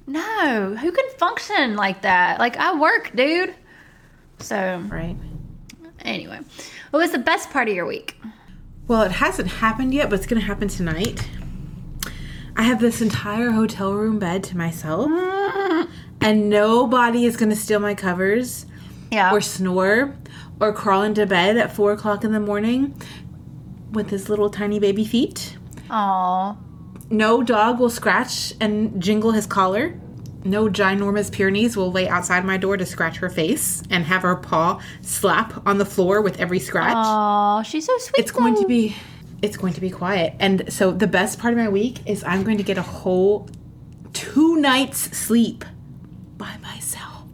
[0.07, 0.77] No.
[0.81, 2.39] Who can function like that?
[2.39, 3.55] Like I work, dude.
[4.39, 5.17] So Right.
[6.01, 6.41] anyway,
[6.91, 8.19] what was the best part of your week?
[8.87, 11.27] Well, it hasn't happened yet, but it's going to happen tonight.
[12.57, 15.89] I have this entire hotel room bed to myself, mm.
[16.21, 18.67] and nobody is going to steal my covers
[19.11, 19.33] Yeah.
[19.33, 20.15] or snore
[20.61, 22.95] or crawl into bed at four o'clock in the morning
[23.93, 25.57] with his little tiny baby feet.
[25.91, 26.57] Aw.
[27.15, 29.95] No dog will scratch and jingle his collar.
[30.43, 34.35] No ginormous Pyrenees will lay outside my door to scratch her face and have her
[34.35, 36.97] paw slap on the floor with every scratch.
[36.97, 38.19] Aw, she's so sweet.
[38.19, 38.97] It's going to be
[39.43, 40.35] it's going to be quiet.
[40.41, 43.49] And so the best part of my week is I'm going to get a whole
[44.13, 45.65] two nights sleep
[46.37, 47.29] by myself.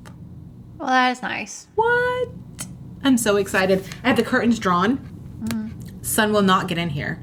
[0.77, 1.69] Well, that is nice.
[1.75, 2.29] What?
[3.03, 3.83] I'm so excited.
[4.05, 4.99] I have the curtains drawn.
[5.45, 6.05] Mm.
[6.05, 7.19] Sun will not get in here.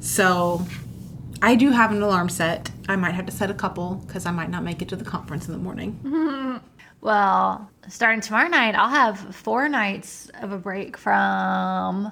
[0.00, 0.66] So
[1.42, 2.70] I do have an alarm set.
[2.88, 5.04] I might have to set a couple because I might not make it to the
[5.04, 6.60] conference in the morning.
[7.02, 12.10] Well, starting tomorrow night, I'll have four nights of a break from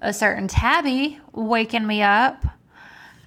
[0.00, 2.44] a certain Tabby waking me up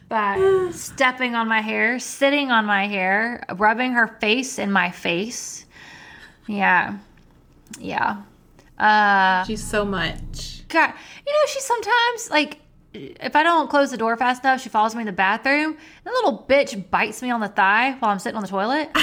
[0.10, 5.66] by stepping on my hair, sitting on my hair, rubbing her face in my face.
[6.48, 6.98] Yeah.
[7.80, 8.24] Yeah.
[8.78, 10.68] Uh, She's so much.
[10.68, 10.92] God,
[11.26, 12.58] you know, she sometimes like
[12.96, 15.78] if I don't close the door fast enough, she follows me in the bathroom.
[16.04, 18.90] The little bitch bites me on the thigh while I'm sitting on the toilet.
[18.96, 19.00] a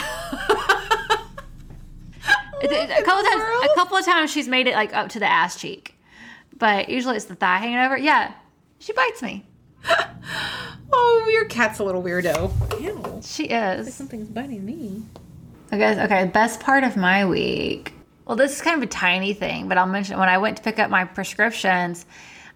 [3.03, 5.95] couple times, a couple of times she's made it like up to the ass cheek,
[6.59, 7.97] but usually it's the thigh hanging over.
[7.97, 8.33] Yeah,
[8.79, 9.47] she bites me.
[10.95, 12.53] Oh, your cat's a little weirdo.
[12.79, 13.21] Ew.
[13.25, 13.95] She is.
[13.95, 15.03] Something's biting me.
[15.71, 16.27] I guess okay.
[16.27, 17.95] Best part of my week.
[18.27, 20.63] Well, this is kind of a tiny thing, but I'll mention when I went to
[20.63, 22.05] pick up my prescriptions.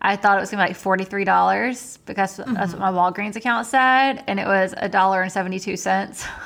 [0.01, 2.99] I thought it was gonna be like forty three dollars because that's what my mm-hmm.
[2.99, 6.25] Walgreens account said, and it was a dollar and seventy two cents.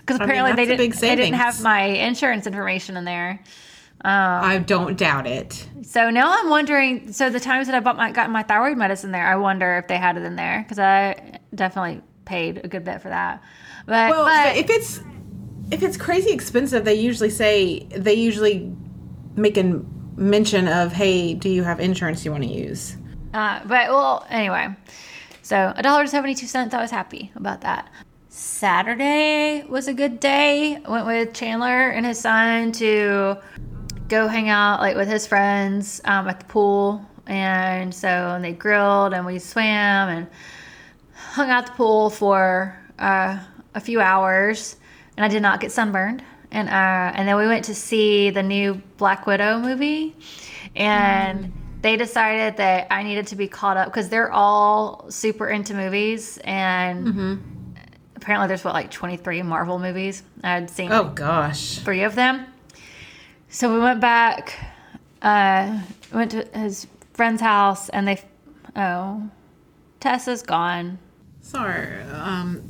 [0.00, 3.38] Because mean, apparently they a big didn't they didn't have my insurance information in there.
[4.02, 5.68] Um, I don't doubt it.
[5.82, 7.12] So now I'm wondering.
[7.12, 9.88] So the times that I bought my got my thyroid medicine there, I wonder if
[9.88, 13.42] they had it in there because I definitely paid a good bit for that.
[13.86, 15.00] But, Well, but if it's
[15.70, 18.74] if it's crazy expensive, they usually say they usually
[19.36, 19.82] make a
[20.20, 22.96] mention of, "Hey, do you have insurance you want to use?"
[23.34, 24.68] Uh, but well, anyway.
[25.42, 26.74] So a dollar seventy two cents.
[26.74, 27.88] I was happy about that.
[28.28, 30.78] Saturday was a good day.
[30.88, 33.36] Went with Chandler and his son to
[34.08, 39.14] go hang out like with his friends um, at the pool, and so they grilled
[39.14, 40.26] and we swam and
[41.14, 43.38] hung out the pool for uh,
[43.74, 44.76] a few hours,
[45.16, 46.22] and I did not get sunburned.
[46.52, 46.72] And uh,
[47.14, 50.16] and then we went to see the new Black Widow movie,
[50.74, 55.74] and they decided that I needed to be caught up because they're all super into
[55.74, 57.40] movies, and
[58.16, 60.22] apparently there's what like 23 Marvel movies.
[60.42, 61.78] I'd seen Oh gosh.
[61.78, 62.46] three of them.
[63.48, 64.58] So we went back,
[65.22, 65.80] uh,
[66.12, 68.20] went to his friend's house, and they,
[68.76, 69.28] oh,
[70.00, 70.98] Tessa's gone.
[71.42, 72.00] Sorry.
[72.02, 72.68] Um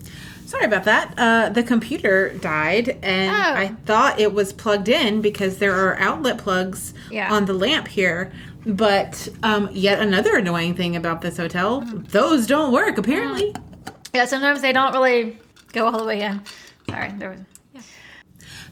[0.51, 1.14] sorry about that.
[1.16, 3.61] Uh the computer died and Oh.
[3.62, 7.32] I thought it was plugged in because there are outlet plugs Yeah.
[7.32, 8.32] on the lamp here.
[8.66, 11.80] But um yet another annoying thing about this hotel,
[12.18, 13.55] those don't work apparently.
[14.12, 15.38] Yeah, sometimes they don't really
[15.72, 16.42] go all the way in.
[16.88, 17.40] Sorry, there was.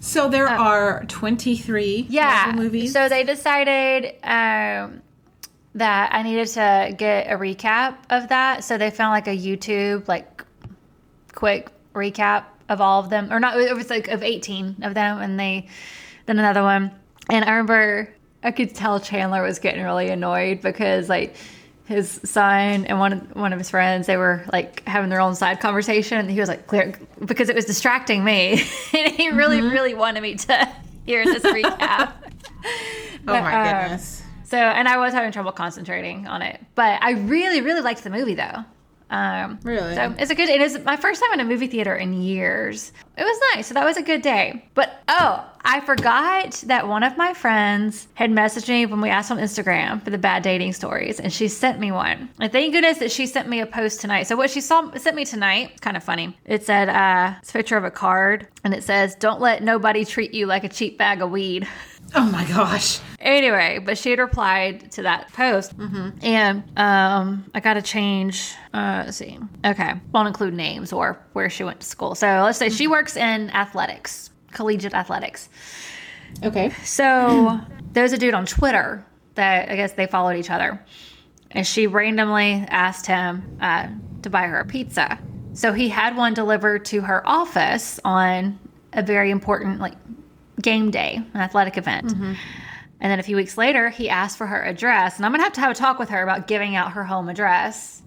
[0.00, 2.52] So there are 23 Yeah.
[2.54, 2.92] Movies.
[2.92, 5.02] So they decided um,
[5.74, 8.64] that I needed to get a recap of that.
[8.64, 10.44] So they found like a YouTube like
[11.38, 13.58] quick recap of all of them, or not?
[13.58, 15.68] It was like of eighteen of them, and they
[16.26, 16.90] then another one.
[17.30, 18.12] And I remember
[18.42, 21.36] I could tell Chandler was getting really annoyed because like
[21.86, 25.34] his son and one of, one of his friends they were like having their own
[25.34, 26.92] side conversation and he was like clear
[27.24, 28.62] because it was distracting me
[28.92, 30.68] and he really really wanted me to
[31.06, 32.12] hear this recap
[32.64, 34.22] oh but, my uh, goodness.
[34.44, 38.10] so, and I was having trouble concentrating on it, but I really, really liked the
[38.10, 38.64] movie though.
[39.10, 39.94] Um, Really?
[39.94, 40.48] So it's a good.
[40.48, 42.92] It is my first time in a movie theater in years.
[43.16, 43.66] It was nice.
[43.66, 44.64] So that was a good day.
[44.74, 49.30] But oh, I forgot that one of my friends had messaged me when we asked
[49.30, 52.28] on Instagram for the bad dating stories, and she sent me one.
[52.38, 54.24] And thank goodness that she sent me a post tonight.
[54.24, 56.36] So what she saw sent me tonight, it's kind of funny.
[56.44, 60.04] It said, uh, it's a picture of a card, and it says, "Don't let nobody
[60.04, 61.66] treat you like a cheap bag of weed."
[62.14, 63.00] Oh my gosh.
[63.20, 65.72] Anyway, but she had replied to that post,
[66.22, 68.54] and um, I got to change.
[68.72, 69.38] Uh, let's see.
[69.64, 72.14] Okay, won't include names or where she went to school.
[72.14, 75.48] So let's say she works in athletics, collegiate athletics.
[76.42, 76.70] Okay.
[76.84, 77.60] So
[77.92, 79.04] there's a dude on Twitter
[79.34, 80.82] that I guess they followed each other,
[81.50, 83.88] and she randomly asked him uh,
[84.22, 85.18] to buy her a pizza.
[85.52, 88.58] So he had one delivered to her office on
[88.92, 89.94] a very important like
[90.60, 92.12] game day, an athletic event.
[93.00, 95.52] And then a few weeks later, he asked for her address, and I'm gonna have
[95.54, 98.02] to have a talk with her about giving out her home address.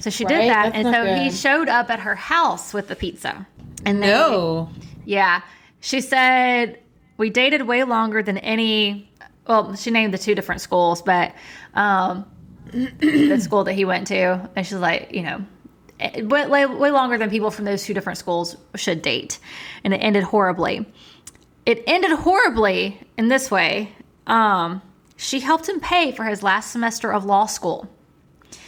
[0.00, 0.42] So she Right?
[0.42, 3.46] did that, That's and so he showed up at her house with the pizza.
[3.84, 4.70] And then No.
[5.04, 5.42] yeah.
[5.80, 6.78] She said
[7.16, 9.10] we dated way longer than any
[9.46, 11.34] well, she named the two different schools, but
[11.74, 12.24] um
[12.72, 15.44] the school that he went to and she's like, you know,
[15.98, 19.38] it went way, way longer than people from those two different schools should date.
[19.84, 20.86] And it ended horribly.
[21.66, 23.92] It ended horribly in this way.
[24.26, 24.82] Um
[25.16, 27.88] she helped him pay for his last semester of law school.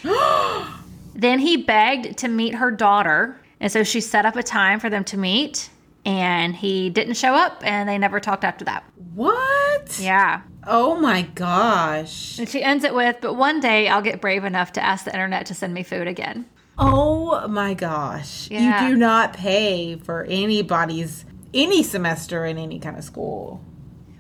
[1.15, 4.91] then he begged to meet her daughter, and so she set up a time for
[4.91, 5.71] them to meet.
[6.05, 8.83] and he didn't show up, and they never talked after that.
[9.15, 10.01] What?
[10.01, 10.41] Yeah.
[10.67, 12.41] Oh my gosh.
[12.41, 15.13] And she ends it with, "But one day I'll get brave enough to ask the
[15.13, 18.51] internet to send me food again." Oh my gosh.
[18.51, 18.83] Yeah.
[18.85, 21.25] You do not pay for anybody's
[21.55, 23.61] any semester in any kind of school.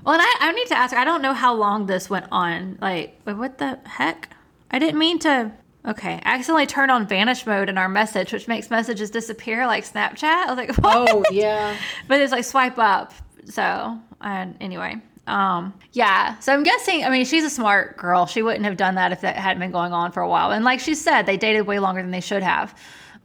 [0.05, 0.95] Well, and I, I need to ask.
[0.95, 2.79] I don't know how long this went on.
[2.81, 4.31] Like, what the heck?
[4.71, 5.53] I didn't mean to.
[5.87, 9.85] Okay, I accidentally turned on vanish mode in our message, which makes messages disappear like
[9.85, 10.25] Snapchat.
[10.25, 11.09] I was like, what?
[11.11, 11.77] Oh yeah.
[12.09, 13.13] but it's like swipe up.
[13.47, 16.39] So, and anyway, um, yeah.
[16.39, 17.05] So I'm guessing.
[17.05, 18.27] I mean, she's a smart girl.
[18.27, 20.51] She wouldn't have done that if that hadn't been going on for a while.
[20.51, 22.77] And like she said, they dated way longer than they should have.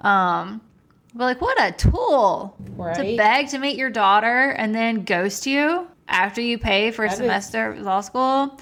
[0.02, 0.62] Um,
[1.18, 2.56] but like, what a tool
[2.96, 7.08] to beg to meet your daughter and then ghost you after you pay for a
[7.08, 8.58] That is- semester of law school.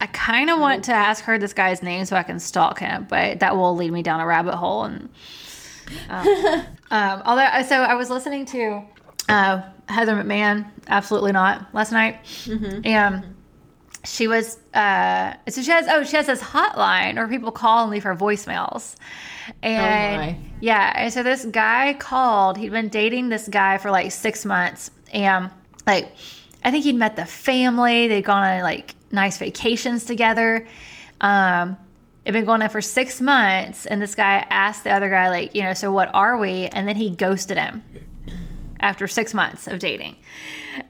[0.00, 3.06] I kind of want to ask her this guy's name so I can stalk him,
[3.08, 4.84] but that will lead me down a rabbit hole.
[4.84, 5.08] And
[6.08, 6.26] um,
[6.90, 8.82] um, although, so I was listening to
[9.28, 12.16] uh, Heather McMahon, absolutely not, last night,
[12.84, 13.36] and
[14.04, 14.58] she was.
[14.74, 15.86] Uh, so she has.
[15.88, 18.96] Oh, she has this hotline where people call and leave her voicemails.
[19.62, 20.38] And my.
[20.60, 22.56] yeah, and so this guy called.
[22.56, 25.50] He'd been dating this guy for like six months, and
[25.86, 26.12] like
[26.64, 28.08] I think he'd met the family.
[28.08, 30.66] They'd gone on like nice vacations together.
[31.20, 31.76] Um,
[32.24, 35.54] it'd been going on for six months, and this guy asked the other guy, like,
[35.54, 36.66] you know, so what are we?
[36.66, 37.82] And then he ghosted him
[38.80, 40.16] after six months of dating.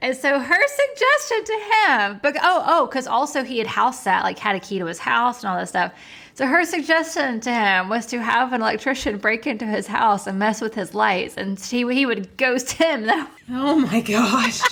[0.01, 4.23] And so her suggestion to him, but oh, oh, because also he had house sat,
[4.23, 5.93] like had a key to his house and all that stuff.
[6.35, 10.39] So her suggestion to him was to have an electrician break into his house and
[10.39, 13.05] mess with his lights, and he he would ghost him.
[13.05, 14.61] That Oh my gosh.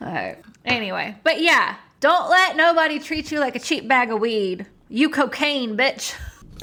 [0.00, 0.32] Uh,
[0.64, 4.66] anyway, but yeah, don't let nobody treat you like a cheap bag of weed.
[4.88, 6.14] You cocaine, bitch.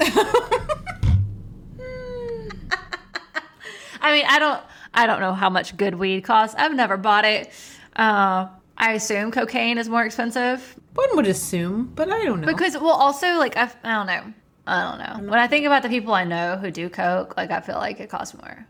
[4.00, 4.60] I mean, I don't,
[4.92, 6.56] I don't know how much good weed costs.
[6.58, 7.52] I've never bought it.
[7.94, 12.46] Uh, I assume cocaine is more expensive One would assume, but I don't know.
[12.46, 14.32] because, well, also like I, I don't know,
[14.66, 15.30] I don't know.
[15.30, 18.00] When I think about the people I know who do coke, like I feel like
[18.00, 18.66] it costs more.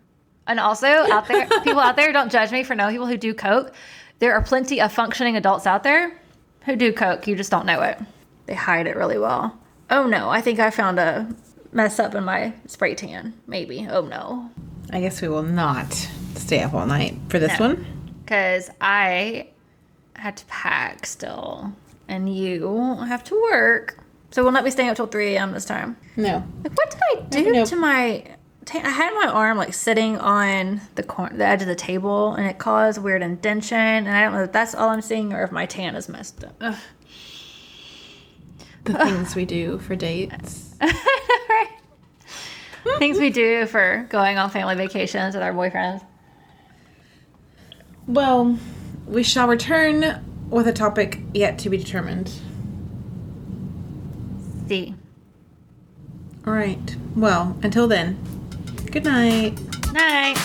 [0.46, 3.34] And also out there, people out there don't judge me for knowing people who do
[3.34, 3.72] coke.
[4.18, 6.12] There are plenty of functioning adults out there
[6.64, 7.26] who do coke.
[7.26, 7.98] You just don't know it.
[8.46, 9.56] They hide it really well.
[9.90, 11.28] Oh no, I think I found a
[11.72, 13.32] mess up in my spray tan.
[13.46, 13.86] Maybe.
[13.88, 14.50] Oh no.
[14.90, 15.92] I guess we will not
[16.34, 17.68] stay up all night for this No.
[17.68, 17.86] one.
[18.24, 19.48] Because I
[20.16, 21.72] had to pack still,
[22.08, 23.98] and you have to work.
[24.30, 25.52] So we'll not be staying up till 3 a.m.
[25.52, 25.96] this time.
[26.16, 26.44] No.
[26.64, 27.68] Like, what did I do Nope.
[27.68, 28.24] to my?
[28.66, 32.34] ta- I had my arm like sitting on the cor- the edge of the table,
[32.34, 33.78] and it caused weird indention.
[33.78, 36.44] And I don't know if that's all I'm seeing or if my tan is messed
[36.44, 36.54] up.
[36.60, 36.76] Ugh.
[38.84, 40.74] The things we do for dates.
[42.98, 46.02] Things we do for going on family vacations with our boyfriends.
[48.06, 48.58] Well,
[49.06, 52.32] we shall return with a topic yet to be determined.
[54.68, 54.94] See.
[56.46, 56.96] All right.
[57.14, 58.18] Well, until then,
[58.90, 59.58] good night.
[59.92, 60.38] Night.